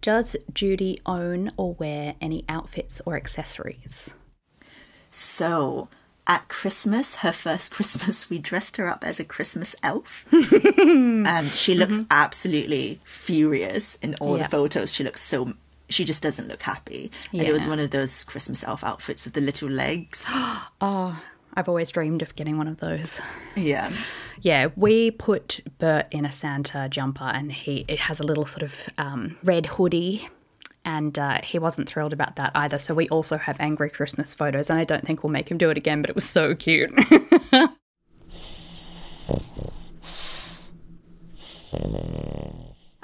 Does 0.00 0.34
Judy 0.52 0.98
own 1.04 1.50
or 1.58 1.74
wear 1.74 2.14
any 2.20 2.44
outfits 2.48 3.02
or 3.04 3.16
accessories? 3.16 4.14
So 5.10 5.88
at 6.26 6.48
Christmas, 6.48 7.16
her 7.16 7.32
first 7.32 7.72
Christmas, 7.74 8.30
we 8.30 8.38
dressed 8.38 8.78
her 8.78 8.88
up 8.88 9.04
as 9.04 9.20
a 9.20 9.24
Christmas 9.24 9.76
elf. 9.82 10.26
and 10.32 11.50
she 11.50 11.74
looks 11.74 11.96
mm-hmm. 11.96 12.06
absolutely 12.10 13.00
furious 13.04 13.96
in 13.96 14.14
all 14.16 14.38
Yeah. 14.38 14.44
the 14.44 14.48
photos. 14.48 14.92
She 14.92 15.04
looks 15.04 15.20
so 15.20 15.52
she 15.90 16.04
just 16.04 16.22
doesn't 16.22 16.46
look 16.46 16.62
happy. 16.62 17.10
And 17.32 17.42
it 17.42 17.52
was 17.52 17.66
one 17.66 17.80
of 17.80 17.90
those 17.90 18.22
Christmas 18.22 18.62
elf 18.62 18.84
outfits 18.84 19.24
with 19.24 19.34
the 19.34 19.40
little 19.40 19.68
legs. 19.68 20.32
Oh, 20.82 21.20
I've 21.54 21.68
always 21.68 21.90
dreamed 21.90 22.22
of 22.22 22.36
getting 22.36 22.58
one 22.58 22.68
of 22.68 22.78
those. 22.78 23.20
yeah. 23.56 23.90
Yeah, 24.42 24.68
we 24.74 25.10
put 25.10 25.60
Bert 25.78 26.06
in 26.10 26.24
a 26.24 26.32
Santa 26.32 26.88
jumper, 26.88 27.24
and 27.24 27.52
he 27.52 27.84
it 27.88 27.98
has 27.98 28.20
a 28.20 28.22
little 28.22 28.46
sort 28.46 28.62
of 28.62 28.88
um, 28.96 29.36
red 29.44 29.66
hoodie, 29.66 30.30
and 30.82 31.18
uh, 31.18 31.40
he 31.44 31.58
wasn't 31.58 31.86
thrilled 31.88 32.14
about 32.14 32.36
that 32.36 32.52
either. 32.54 32.78
So 32.78 32.94
we 32.94 33.06
also 33.10 33.36
have 33.36 33.60
angry 33.60 33.90
Christmas 33.90 34.34
photos, 34.34 34.70
and 34.70 34.78
I 34.78 34.84
don't 34.84 35.04
think 35.04 35.22
we'll 35.22 35.30
make 35.32 35.50
him 35.50 35.58
do 35.58 35.68
it 35.68 35.76
again. 35.76 36.00
But 36.00 36.08
it 36.08 36.14
was 36.14 36.26
so 36.28 36.54
cute. 36.54 36.90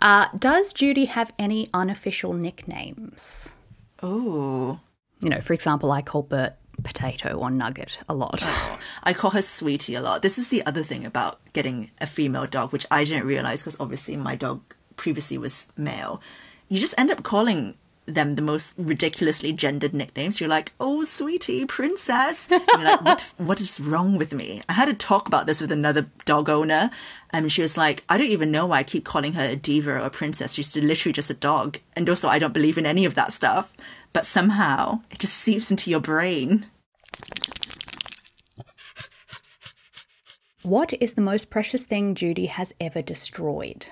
uh, 0.00 0.28
does 0.38 0.72
Judy 0.72 1.04
have 1.04 1.34
any 1.38 1.68
unofficial 1.74 2.32
nicknames? 2.32 3.56
Oh. 4.02 4.80
You 5.20 5.30
know, 5.30 5.40
for 5.40 5.52
example, 5.52 5.92
I 5.92 6.02
call 6.02 6.22
Bert 6.22 6.54
potato 6.82 7.34
or 7.34 7.50
nugget 7.50 7.98
a 8.08 8.14
lot. 8.14 8.40
Oh, 8.42 8.78
I 9.02 9.12
call 9.12 9.30
her 9.30 9.42
sweetie 9.42 9.94
a 9.94 10.02
lot. 10.02 10.22
This 10.22 10.38
is 10.38 10.48
the 10.48 10.64
other 10.66 10.82
thing 10.82 11.04
about 11.04 11.40
getting 11.52 11.90
a 12.00 12.06
female 12.06 12.46
dog, 12.46 12.72
which 12.72 12.86
I 12.90 13.04
didn't 13.04 13.26
realize 13.26 13.62
because 13.62 13.78
obviously 13.80 14.16
my 14.16 14.36
dog 14.36 14.62
previously 14.96 15.38
was 15.38 15.68
male. 15.76 16.20
You 16.68 16.80
just 16.80 16.94
end 16.98 17.10
up 17.10 17.22
calling 17.22 17.76
them 18.06 18.34
the 18.34 18.42
most 18.42 18.76
ridiculously 18.78 19.52
gendered 19.52 19.92
nicknames. 19.92 20.40
You're 20.40 20.48
like, 20.48 20.72
oh, 20.80 21.02
sweetie, 21.02 21.66
princess. 21.66 22.50
And 22.50 22.62
you're 22.68 22.84
like, 22.84 23.04
what, 23.04 23.20
what 23.36 23.60
is 23.60 23.80
wrong 23.80 24.16
with 24.16 24.32
me? 24.32 24.62
I 24.68 24.72
had 24.72 24.88
a 24.88 24.94
talk 24.94 25.28
about 25.28 25.46
this 25.46 25.60
with 25.60 25.72
another 25.72 26.08
dog 26.24 26.48
owner, 26.48 26.90
and 27.30 27.50
she 27.50 27.62
was 27.62 27.76
like, 27.76 28.04
I 28.08 28.18
don't 28.18 28.28
even 28.28 28.50
know 28.50 28.66
why 28.66 28.78
I 28.78 28.84
keep 28.84 29.04
calling 29.04 29.34
her 29.34 29.44
a 29.50 29.56
diva 29.56 29.92
or 29.92 29.98
a 29.98 30.10
princess. 30.10 30.54
She's 30.54 30.76
literally 30.76 31.12
just 31.12 31.30
a 31.30 31.34
dog. 31.34 31.78
And 31.94 32.08
also, 32.08 32.28
I 32.28 32.38
don't 32.38 32.54
believe 32.54 32.78
in 32.78 32.86
any 32.86 33.04
of 33.04 33.14
that 33.16 33.32
stuff. 33.32 33.74
But 34.12 34.24
somehow, 34.24 35.00
it 35.10 35.18
just 35.18 35.34
seeps 35.34 35.70
into 35.70 35.90
your 35.90 36.00
brain. 36.00 36.66
What 40.62 40.94
is 41.00 41.12
the 41.12 41.20
most 41.20 41.48
precious 41.48 41.84
thing 41.84 42.14
Judy 42.14 42.46
has 42.46 42.74
ever 42.80 43.00
destroyed? 43.00 43.86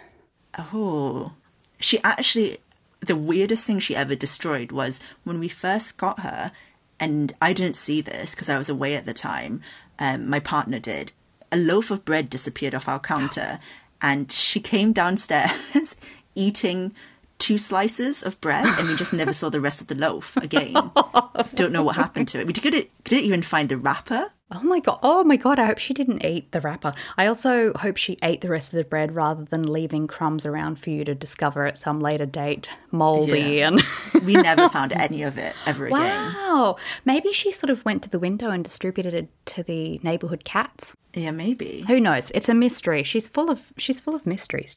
Oh, 0.58 1.32
she 1.78 2.00
actually, 2.02 2.58
the 3.04 3.16
weirdest 3.16 3.66
thing 3.66 3.78
she 3.78 3.96
ever 3.96 4.14
destroyed 4.14 4.72
was 4.72 5.00
when 5.24 5.38
we 5.38 5.48
first 5.48 5.98
got 5.98 6.20
her, 6.20 6.52
and 6.98 7.32
I 7.40 7.52
didn't 7.52 7.76
see 7.76 8.00
this 8.00 8.34
because 8.34 8.48
I 8.48 8.58
was 8.58 8.68
away 8.68 8.94
at 8.96 9.06
the 9.06 9.14
time. 9.14 9.60
Um, 9.98 10.28
my 10.28 10.40
partner 10.40 10.78
did. 10.78 11.12
A 11.52 11.56
loaf 11.56 11.90
of 11.90 12.04
bread 12.04 12.28
disappeared 12.30 12.74
off 12.74 12.88
our 12.88 12.98
counter, 12.98 13.58
and 14.00 14.30
she 14.30 14.60
came 14.60 14.92
downstairs 14.92 15.96
eating 16.34 16.94
two 17.38 17.58
slices 17.58 18.22
of 18.22 18.40
bread, 18.40 18.66
and 18.78 18.88
we 18.88 18.96
just 18.96 19.12
never 19.12 19.32
saw 19.32 19.50
the 19.50 19.60
rest 19.60 19.80
of 19.80 19.88
the 19.88 19.94
loaf 19.94 20.36
again. 20.36 20.74
Don't 21.54 21.72
know 21.72 21.82
what 21.82 21.96
happened 21.96 22.28
to 22.28 22.40
it. 22.40 22.46
We 22.46 22.52
couldn't, 22.52 22.88
couldn't 23.04 23.24
even 23.24 23.42
find 23.42 23.68
the 23.68 23.76
wrapper. 23.76 24.32
Oh 24.50 24.62
my 24.62 24.78
god! 24.78 24.98
Oh 25.02 25.24
my 25.24 25.36
god! 25.36 25.58
I 25.58 25.64
hope 25.64 25.78
she 25.78 25.94
didn't 25.94 26.22
eat 26.24 26.52
the 26.52 26.60
wrapper. 26.60 26.92
I 27.16 27.26
also 27.26 27.72
hope 27.74 27.96
she 27.96 28.18
ate 28.22 28.42
the 28.42 28.50
rest 28.50 28.72
of 28.72 28.76
the 28.76 28.84
bread 28.84 29.14
rather 29.14 29.42
than 29.44 29.62
leaving 29.72 30.06
crumbs 30.06 30.44
around 30.44 30.78
for 30.78 30.90
you 30.90 31.02
to 31.06 31.14
discover 31.14 31.64
at 31.64 31.78
some 31.78 31.98
later 31.98 32.26
date, 32.26 32.68
moldy 32.90 33.40
Yeah. 33.40 33.68
and. 33.68 33.82
We 34.24 34.34
never 34.34 34.68
found 34.68 34.92
any 34.96 35.22
of 35.22 35.38
it 35.38 35.54
ever 35.66 35.86
again. 35.86 35.98
Wow! 36.34 36.76
Maybe 37.06 37.32
she 37.32 37.52
sort 37.52 37.70
of 37.70 37.84
went 37.86 38.02
to 38.02 38.10
the 38.10 38.18
window 38.18 38.50
and 38.50 38.62
distributed 38.62 39.14
it 39.14 39.28
to 39.46 39.62
the 39.62 39.98
neighborhood 40.02 40.44
cats. 40.44 40.94
Yeah, 41.14 41.30
maybe. 41.30 41.84
Who 41.88 41.98
knows? 41.98 42.30
It's 42.32 42.48
a 42.48 42.54
mystery. 42.54 43.02
She's 43.02 43.28
full 43.28 43.50
of 43.50 43.72
she's 43.78 43.98
full 43.98 44.14
of 44.14 44.26
mysteries. 44.26 44.76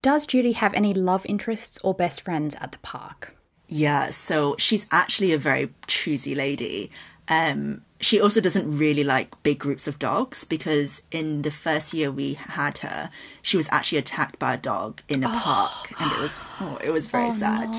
Does 0.00 0.26
Judy 0.26 0.52
have 0.52 0.72
any 0.74 0.94
love 0.94 1.24
interests 1.26 1.78
or 1.84 1.94
best 1.94 2.22
friends 2.22 2.56
at 2.60 2.72
the 2.72 2.78
park? 2.78 3.36
Yeah, 3.74 4.10
so 4.10 4.54
she's 4.58 4.86
actually 4.90 5.32
a 5.32 5.38
very 5.38 5.70
choosy 5.86 6.34
lady. 6.34 6.90
Um, 7.26 7.80
she 8.02 8.20
also 8.20 8.42
doesn't 8.42 8.76
really 8.76 9.02
like 9.02 9.30
big 9.42 9.58
groups 9.60 9.88
of 9.88 9.98
dogs 9.98 10.44
because 10.44 11.04
in 11.10 11.40
the 11.40 11.50
first 11.50 11.94
year 11.94 12.10
we 12.10 12.34
had 12.34 12.78
her, 12.78 13.08
she 13.40 13.56
was 13.56 13.70
actually 13.72 13.96
attacked 13.96 14.38
by 14.38 14.52
a 14.52 14.58
dog 14.58 15.00
in 15.08 15.24
a 15.24 15.28
park, 15.28 15.90
and 15.98 16.12
it 16.12 16.18
was 16.18 16.52
oh, 16.60 16.78
it 16.84 16.90
was 16.90 17.08
very 17.08 17.30
sad. 17.30 17.74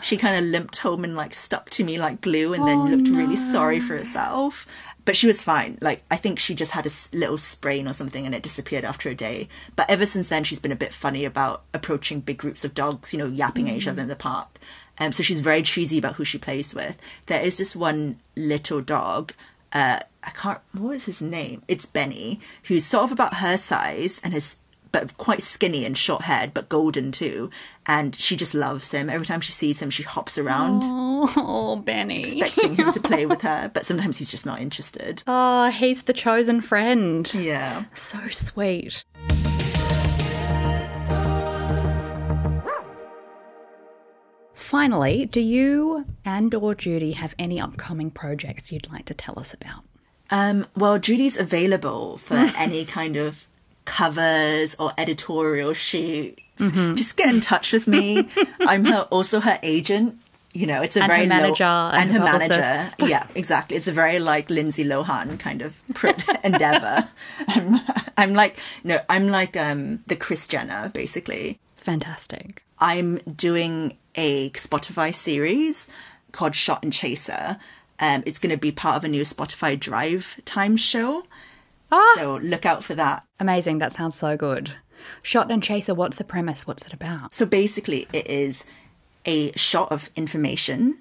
She 0.00 0.16
kind 0.16 0.38
of 0.38 0.50
limped 0.50 0.78
home 0.78 1.04
and 1.04 1.14
like 1.14 1.34
stuck 1.34 1.68
to 1.70 1.84
me 1.84 1.98
like 1.98 2.22
glue, 2.22 2.54
and 2.54 2.66
then 2.66 2.90
looked 2.90 3.14
really 3.14 3.36
sorry 3.36 3.80
for 3.80 3.98
herself. 3.98 4.66
But 5.04 5.16
she 5.16 5.26
was 5.26 5.42
fine. 5.42 5.76
Like 5.82 6.04
I 6.10 6.16
think 6.16 6.38
she 6.38 6.54
just 6.54 6.72
had 6.72 6.86
a 6.86 6.90
little 7.14 7.36
sprain 7.36 7.86
or 7.86 7.92
something, 7.92 8.24
and 8.24 8.34
it 8.34 8.42
disappeared 8.42 8.84
after 8.84 9.10
a 9.10 9.14
day. 9.14 9.48
But 9.76 9.90
ever 9.90 10.06
since 10.06 10.28
then, 10.28 10.44
she's 10.44 10.60
been 10.60 10.72
a 10.72 10.76
bit 10.76 10.94
funny 10.94 11.26
about 11.26 11.64
approaching 11.74 12.20
big 12.20 12.38
groups 12.38 12.64
of 12.64 12.72
dogs, 12.72 13.12
you 13.12 13.18
know, 13.18 13.26
yapping 13.26 13.68
at 13.68 13.76
each 13.76 13.88
other 13.88 14.00
in 14.00 14.08
the 14.08 14.16
park. 14.16 14.58
Um, 14.98 15.12
so 15.12 15.22
she's 15.22 15.40
very 15.40 15.62
choosy 15.62 15.98
about 15.98 16.14
who 16.14 16.24
she 16.24 16.38
plays 16.38 16.74
with. 16.74 16.96
There 17.26 17.40
is 17.44 17.58
this 17.58 17.74
one 17.74 18.18
little 18.36 18.80
dog. 18.80 19.32
Uh, 19.72 19.98
I 20.22 20.30
can't. 20.30 20.60
What 20.72 20.96
is 20.96 21.04
his 21.04 21.20
name? 21.20 21.62
It's 21.68 21.86
Benny, 21.86 22.40
who's 22.64 22.84
sort 22.84 23.04
of 23.04 23.12
about 23.12 23.34
her 23.38 23.56
size 23.56 24.20
and 24.22 24.32
has, 24.32 24.58
but 24.92 25.18
quite 25.18 25.42
skinny 25.42 25.84
and 25.84 25.98
short 25.98 26.22
haired, 26.22 26.54
but 26.54 26.68
golden 26.68 27.10
too. 27.10 27.50
And 27.86 28.14
she 28.14 28.36
just 28.36 28.54
loves 28.54 28.92
him. 28.92 29.10
Every 29.10 29.26
time 29.26 29.40
she 29.40 29.50
sees 29.50 29.82
him, 29.82 29.90
she 29.90 30.04
hops 30.04 30.38
around, 30.38 30.82
Oh, 30.84 31.82
Benny. 31.84 32.20
expecting 32.20 32.76
him 32.76 32.92
to 32.92 33.00
play 33.00 33.26
with 33.26 33.42
her. 33.50 33.68
But 33.74 33.84
sometimes 33.84 34.18
he's 34.18 34.30
just 34.30 34.46
not 34.46 34.60
interested. 34.60 35.24
Oh, 35.26 35.70
he's 35.70 36.02
the 36.04 36.12
chosen 36.12 36.60
friend. 36.60 37.30
Yeah. 37.34 37.86
So 37.94 38.28
sweet. 38.28 39.04
Finally, 44.64 45.26
do 45.26 45.42
you 45.42 46.06
and 46.24 46.54
or 46.54 46.74
Judy 46.74 47.12
have 47.12 47.34
any 47.38 47.60
upcoming 47.60 48.10
projects 48.10 48.72
you'd 48.72 48.90
like 48.90 49.04
to 49.04 49.12
tell 49.12 49.38
us 49.38 49.52
about? 49.52 49.84
Um, 50.30 50.66
well, 50.74 50.98
Judy's 50.98 51.36
available 51.36 52.16
for 52.16 52.34
any 52.56 52.86
kind 52.86 53.18
of 53.18 53.46
covers 53.84 54.74
or 54.76 54.92
editorial 54.96 55.74
shoots. 55.74 56.40
Mm-hmm. 56.56 56.94
Just 56.94 57.18
get 57.18 57.32
in 57.32 57.42
touch 57.42 57.74
with 57.74 57.86
me. 57.86 58.26
I'm 58.60 58.86
her 58.86 59.02
also 59.10 59.38
her 59.40 59.58
agent. 59.62 60.18
You 60.54 60.66
know, 60.66 60.80
it's 60.80 60.96
a 60.96 61.02
And 61.02 61.12
her 61.12 61.18
very 61.18 61.28
manager 61.28 61.64
and 61.64 61.98
and 61.98 62.12
her 62.12 62.18
her 62.20 62.38
manager. 62.38 62.96
Yeah, 63.06 63.26
exactly. 63.34 63.76
It's 63.76 63.86
a 63.86 63.92
very 63.92 64.18
like 64.18 64.48
Lindsay 64.48 64.84
Lohan 64.84 65.38
kind 65.38 65.60
of 65.60 65.78
endeavor. 66.42 67.06
I'm, 67.48 67.80
I'm 68.16 68.32
like 68.32 68.56
no, 68.82 68.98
I'm 69.10 69.28
like 69.28 69.58
um 69.58 70.02
the 70.06 70.16
Kris 70.16 70.48
Jenner 70.48 70.90
basically. 70.94 71.58
Fantastic. 71.76 72.64
I'm 72.78 73.16
doing 73.18 73.98
a 74.14 74.50
Spotify 74.50 75.14
series 75.14 75.88
called 76.32 76.54
Shot 76.54 76.82
and 76.82 76.92
Chaser. 76.92 77.58
Um, 77.98 78.22
it's 78.26 78.38
going 78.38 78.54
to 78.54 78.60
be 78.60 78.72
part 78.72 78.96
of 78.96 79.04
a 79.04 79.08
new 79.08 79.22
Spotify 79.22 79.78
Drive 79.78 80.40
Time 80.44 80.76
show. 80.76 81.24
Ah. 81.92 82.14
So 82.16 82.36
look 82.36 82.66
out 82.66 82.82
for 82.82 82.94
that. 82.94 83.24
Amazing. 83.38 83.78
That 83.78 83.92
sounds 83.92 84.16
so 84.16 84.36
good. 84.36 84.72
Shot 85.22 85.50
and 85.50 85.62
Chaser, 85.62 85.94
what's 85.94 86.18
the 86.18 86.24
premise? 86.24 86.66
What's 86.66 86.86
it 86.86 86.92
about? 86.92 87.34
So 87.34 87.46
basically, 87.46 88.08
it 88.12 88.26
is 88.26 88.64
a 89.24 89.52
shot 89.52 89.92
of 89.92 90.10
information 90.16 90.98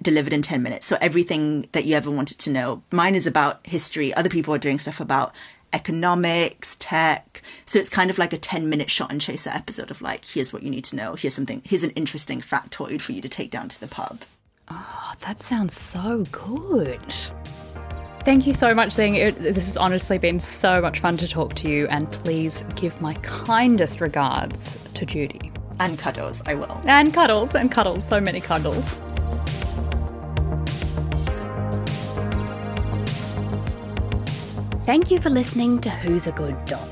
delivered 0.00 0.32
in 0.32 0.42
10 0.42 0.62
minutes. 0.62 0.86
So 0.86 0.96
everything 1.00 1.68
that 1.72 1.84
you 1.84 1.96
ever 1.96 2.10
wanted 2.10 2.38
to 2.40 2.50
know. 2.50 2.82
Mine 2.90 3.14
is 3.14 3.26
about 3.26 3.64
history. 3.66 4.12
Other 4.14 4.28
people 4.28 4.52
are 4.54 4.58
doing 4.58 4.78
stuff 4.78 5.00
about 5.00 5.32
economics, 5.72 6.76
tech. 6.78 7.42
So 7.64 7.78
it's 7.78 7.88
kind 7.88 8.10
of 8.10 8.18
like 8.18 8.32
a 8.32 8.38
10 8.38 8.68
minute 8.68 8.90
shot 8.90 9.10
and 9.10 9.20
chaser 9.20 9.50
episode 9.50 9.90
of 9.90 10.02
like, 10.02 10.24
here's 10.24 10.52
what 10.52 10.62
you 10.62 10.70
need 10.70 10.84
to 10.84 10.96
know. 10.96 11.14
Here's 11.14 11.34
something, 11.34 11.62
here's 11.64 11.84
an 11.84 11.90
interesting 11.90 12.40
factoid 12.40 13.00
for 13.00 13.12
you 13.12 13.20
to 13.20 13.28
take 13.28 13.50
down 13.50 13.68
to 13.68 13.80
the 13.80 13.88
pub. 13.88 14.20
Oh, 14.68 15.12
that 15.20 15.40
sounds 15.40 15.76
so 15.76 16.24
good. 16.30 17.12
Thank 18.24 18.46
you 18.46 18.54
so 18.54 18.72
much, 18.72 18.92
Zing. 18.92 19.16
It, 19.16 19.36
this 19.40 19.66
has 19.66 19.76
honestly 19.76 20.16
been 20.16 20.38
so 20.38 20.80
much 20.80 21.00
fun 21.00 21.16
to 21.16 21.26
talk 21.26 21.54
to 21.56 21.68
you, 21.68 21.88
and 21.88 22.08
please 22.08 22.62
give 22.76 23.00
my 23.00 23.14
kindest 23.14 24.00
regards 24.00 24.80
to 24.94 25.04
Judy. 25.04 25.50
And 25.80 25.98
cuddles, 25.98 26.40
I 26.46 26.54
will. 26.54 26.80
And 26.84 27.12
cuddles, 27.12 27.56
and 27.56 27.72
cuddles, 27.72 28.06
so 28.06 28.20
many 28.20 28.40
cuddles. 28.40 28.96
Thank 34.84 35.12
you 35.12 35.20
for 35.20 35.30
listening 35.30 35.80
to 35.82 35.90
Who's 35.90 36.26
a 36.26 36.32
Good 36.32 36.64
Dog. 36.64 36.88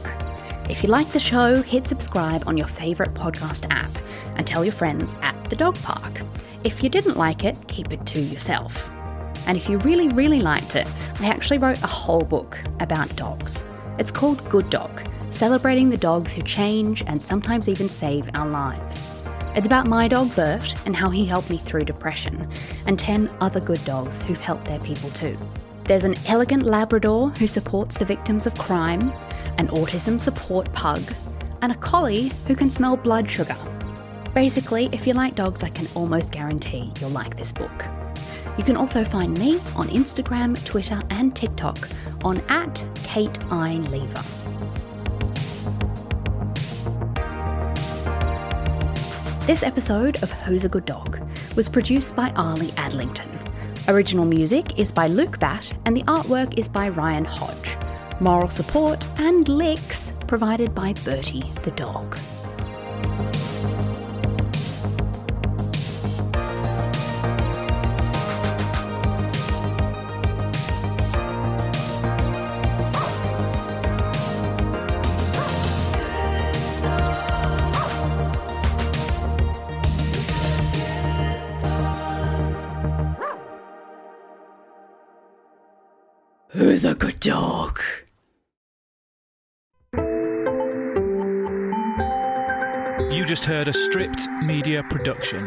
If 0.71 0.85
you 0.85 0.89
like 0.89 1.09
the 1.09 1.19
show, 1.19 1.61
hit 1.61 1.85
subscribe 1.85 2.45
on 2.47 2.57
your 2.57 2.69
favourite 2.69 3.15
podcast 3.15 3.67
app 3.69 3.91
and 4.37 4.47
tell 4.47 4.65
your 4.65 4.73
friends 4.73 5.13
at 5.23 5.51
the 5.51 5.57
dog 5.57 5.75
park. 5.83 6.23
If 6.63 6.85
you 6.85 6.89
didn't 6.89 7.17
like 7.17 7.43
it, 7.43 7.59
keep 7.67 7.93
it 7.93 8.07
to 8.07 8.21
yourself. 8.21 8.89
And 9.49 9.57
if 9.57 9.69
you 9.69 9.79
really, 9.79 10.07
really 10.07 10.41
liked 10.41 10.77
it, 10.77 10.87
I 11.19 11.27
actually 11.27 11.59
wrote 11.59 11.83
a 11.83 11.89
whole 11.89 12.23
book 12.23 12.63
about 12.79 13.17
dogs. 13.17 13.65
It's 13.99 14.13
called 14.13 14.49
Good 14.49 14.71
Dog, 14.71 15.03
celebrating 15.33 15.91
the 15.91 15.97
dogs 15.97 16.33
who 16.33 16.43
change 16.43 17.03
and 17.09 17.21
sometimes 17.21 17.69
even 17.69 17.89
save 17.89 18.31
our 18.35 18.49
lives. 18.49 19.13
It's 19.57 19.67
about 19.67 19.89
my 19.89 20.07
dog 20.07 20.33
Bert 20.37 20.77
and 20.87 20.95
how 20.95 21.11
he 21.11 21.27
helped 21.27 21.51
me 21.51 21.57
through 21.57 21.87
depression, 21.87 22.49
and 22.87 22.97
10 22.97 23.29
other 23.41 23.59
good 23.59 23.85
dogs 23.85 24.23
who've 24.23 24.41
helped 24.41 24.67
their 24.67 24.79
people 24.79 25.11
too. 25.11 25.37
There's 25.91 26.05
an 26.05 26.15
elegant 26.29 26.63
Labrador 26.63 27.31
who 27.31 27.49
supports 27.49 27.97
the 27.97 28.05
victims 28.05 28.47
of 28.47 28.55
crime, 28.55 29.13
an 29.59 29.67
autism 29.71 30.21
support 30.21 30.73
pug, 30.73 31.03
and 31.63 31.73
a 31.73 31.75
collie 31.75 32.31
who 32.47 32.55
can 32.55 32.71
smell 32.71 32.97
blood 32.97 33.29
sugar. 33.29 33.57
Basically, 34.33 34.89
if 34.93 35.05
you 35.05 35.15
like 35.15 35.35
dogs, 35.35 35.65
I 35.65 35.69
can 35.69 35.89
almost 35.97 36.33
guarantee 36.33 36.93
you'll 37.01 37.11
like 37.11 37.37
this 37.37 37.53
book. 37.53 37.87
You 38.57 38.63
can 38.63 38.77
also 38.77 39.03
find 39.03 39.37
me 39.37 39.57
on 39.75 39.89
Instagram, 39.89 40.65
Twitter, 40.65 41.03
and 41.11 41.35
TikTok 41.35 41.89
on 42.23 42.41
at 42.49 42.85
Kate 43.03 43.37
I 43.51 43.79
Leaver. 43.91 44.23
This 49.45 49.65
episode 49.65 50.23
of 50.23 50.31
Who's 50.31 50.65
a 50.65 50.69
Good 50.69 50.87
Dog 50.87 51.21
was 51.57 51.69
produced 51.69 52.15
by 52.15 52.31
Arlie 52.37 52.71
Adlington. 52.77 53.40
Original 53.89 54.25
music 54.25 54.79
is 54.79 54.93
by 54.93 55.07
Luke 55.07 55.39
Batt, 55.41 55.73
and 55.85 55.97
the 55.97 56.03
artwork 56.03 56.59
is 56.59 56.69
by 56.69 56.89
Ryan 56.91 57.25
Hodge. 57.25 57.77
Moral 58.21 58.51
support 58.51 59.07
and 59.19 59.49
licks 59.49 60.13
provided 60.27 60.75
by 60.75 60.93
Bertie 61.05 61.51
the 61.63 61.71
dog. 61.73 62.17
Who's 86.81 86.91
a 86.91 86.95
good 86.95 87.21
dog? 87.21 87.79
You 93.13 93.27
just 93.27 93.45
heard 93.45 93.69
a 93.69 93.73
stripped 93.75 94.27
media 94.43 94.83
production. 94.85 95.47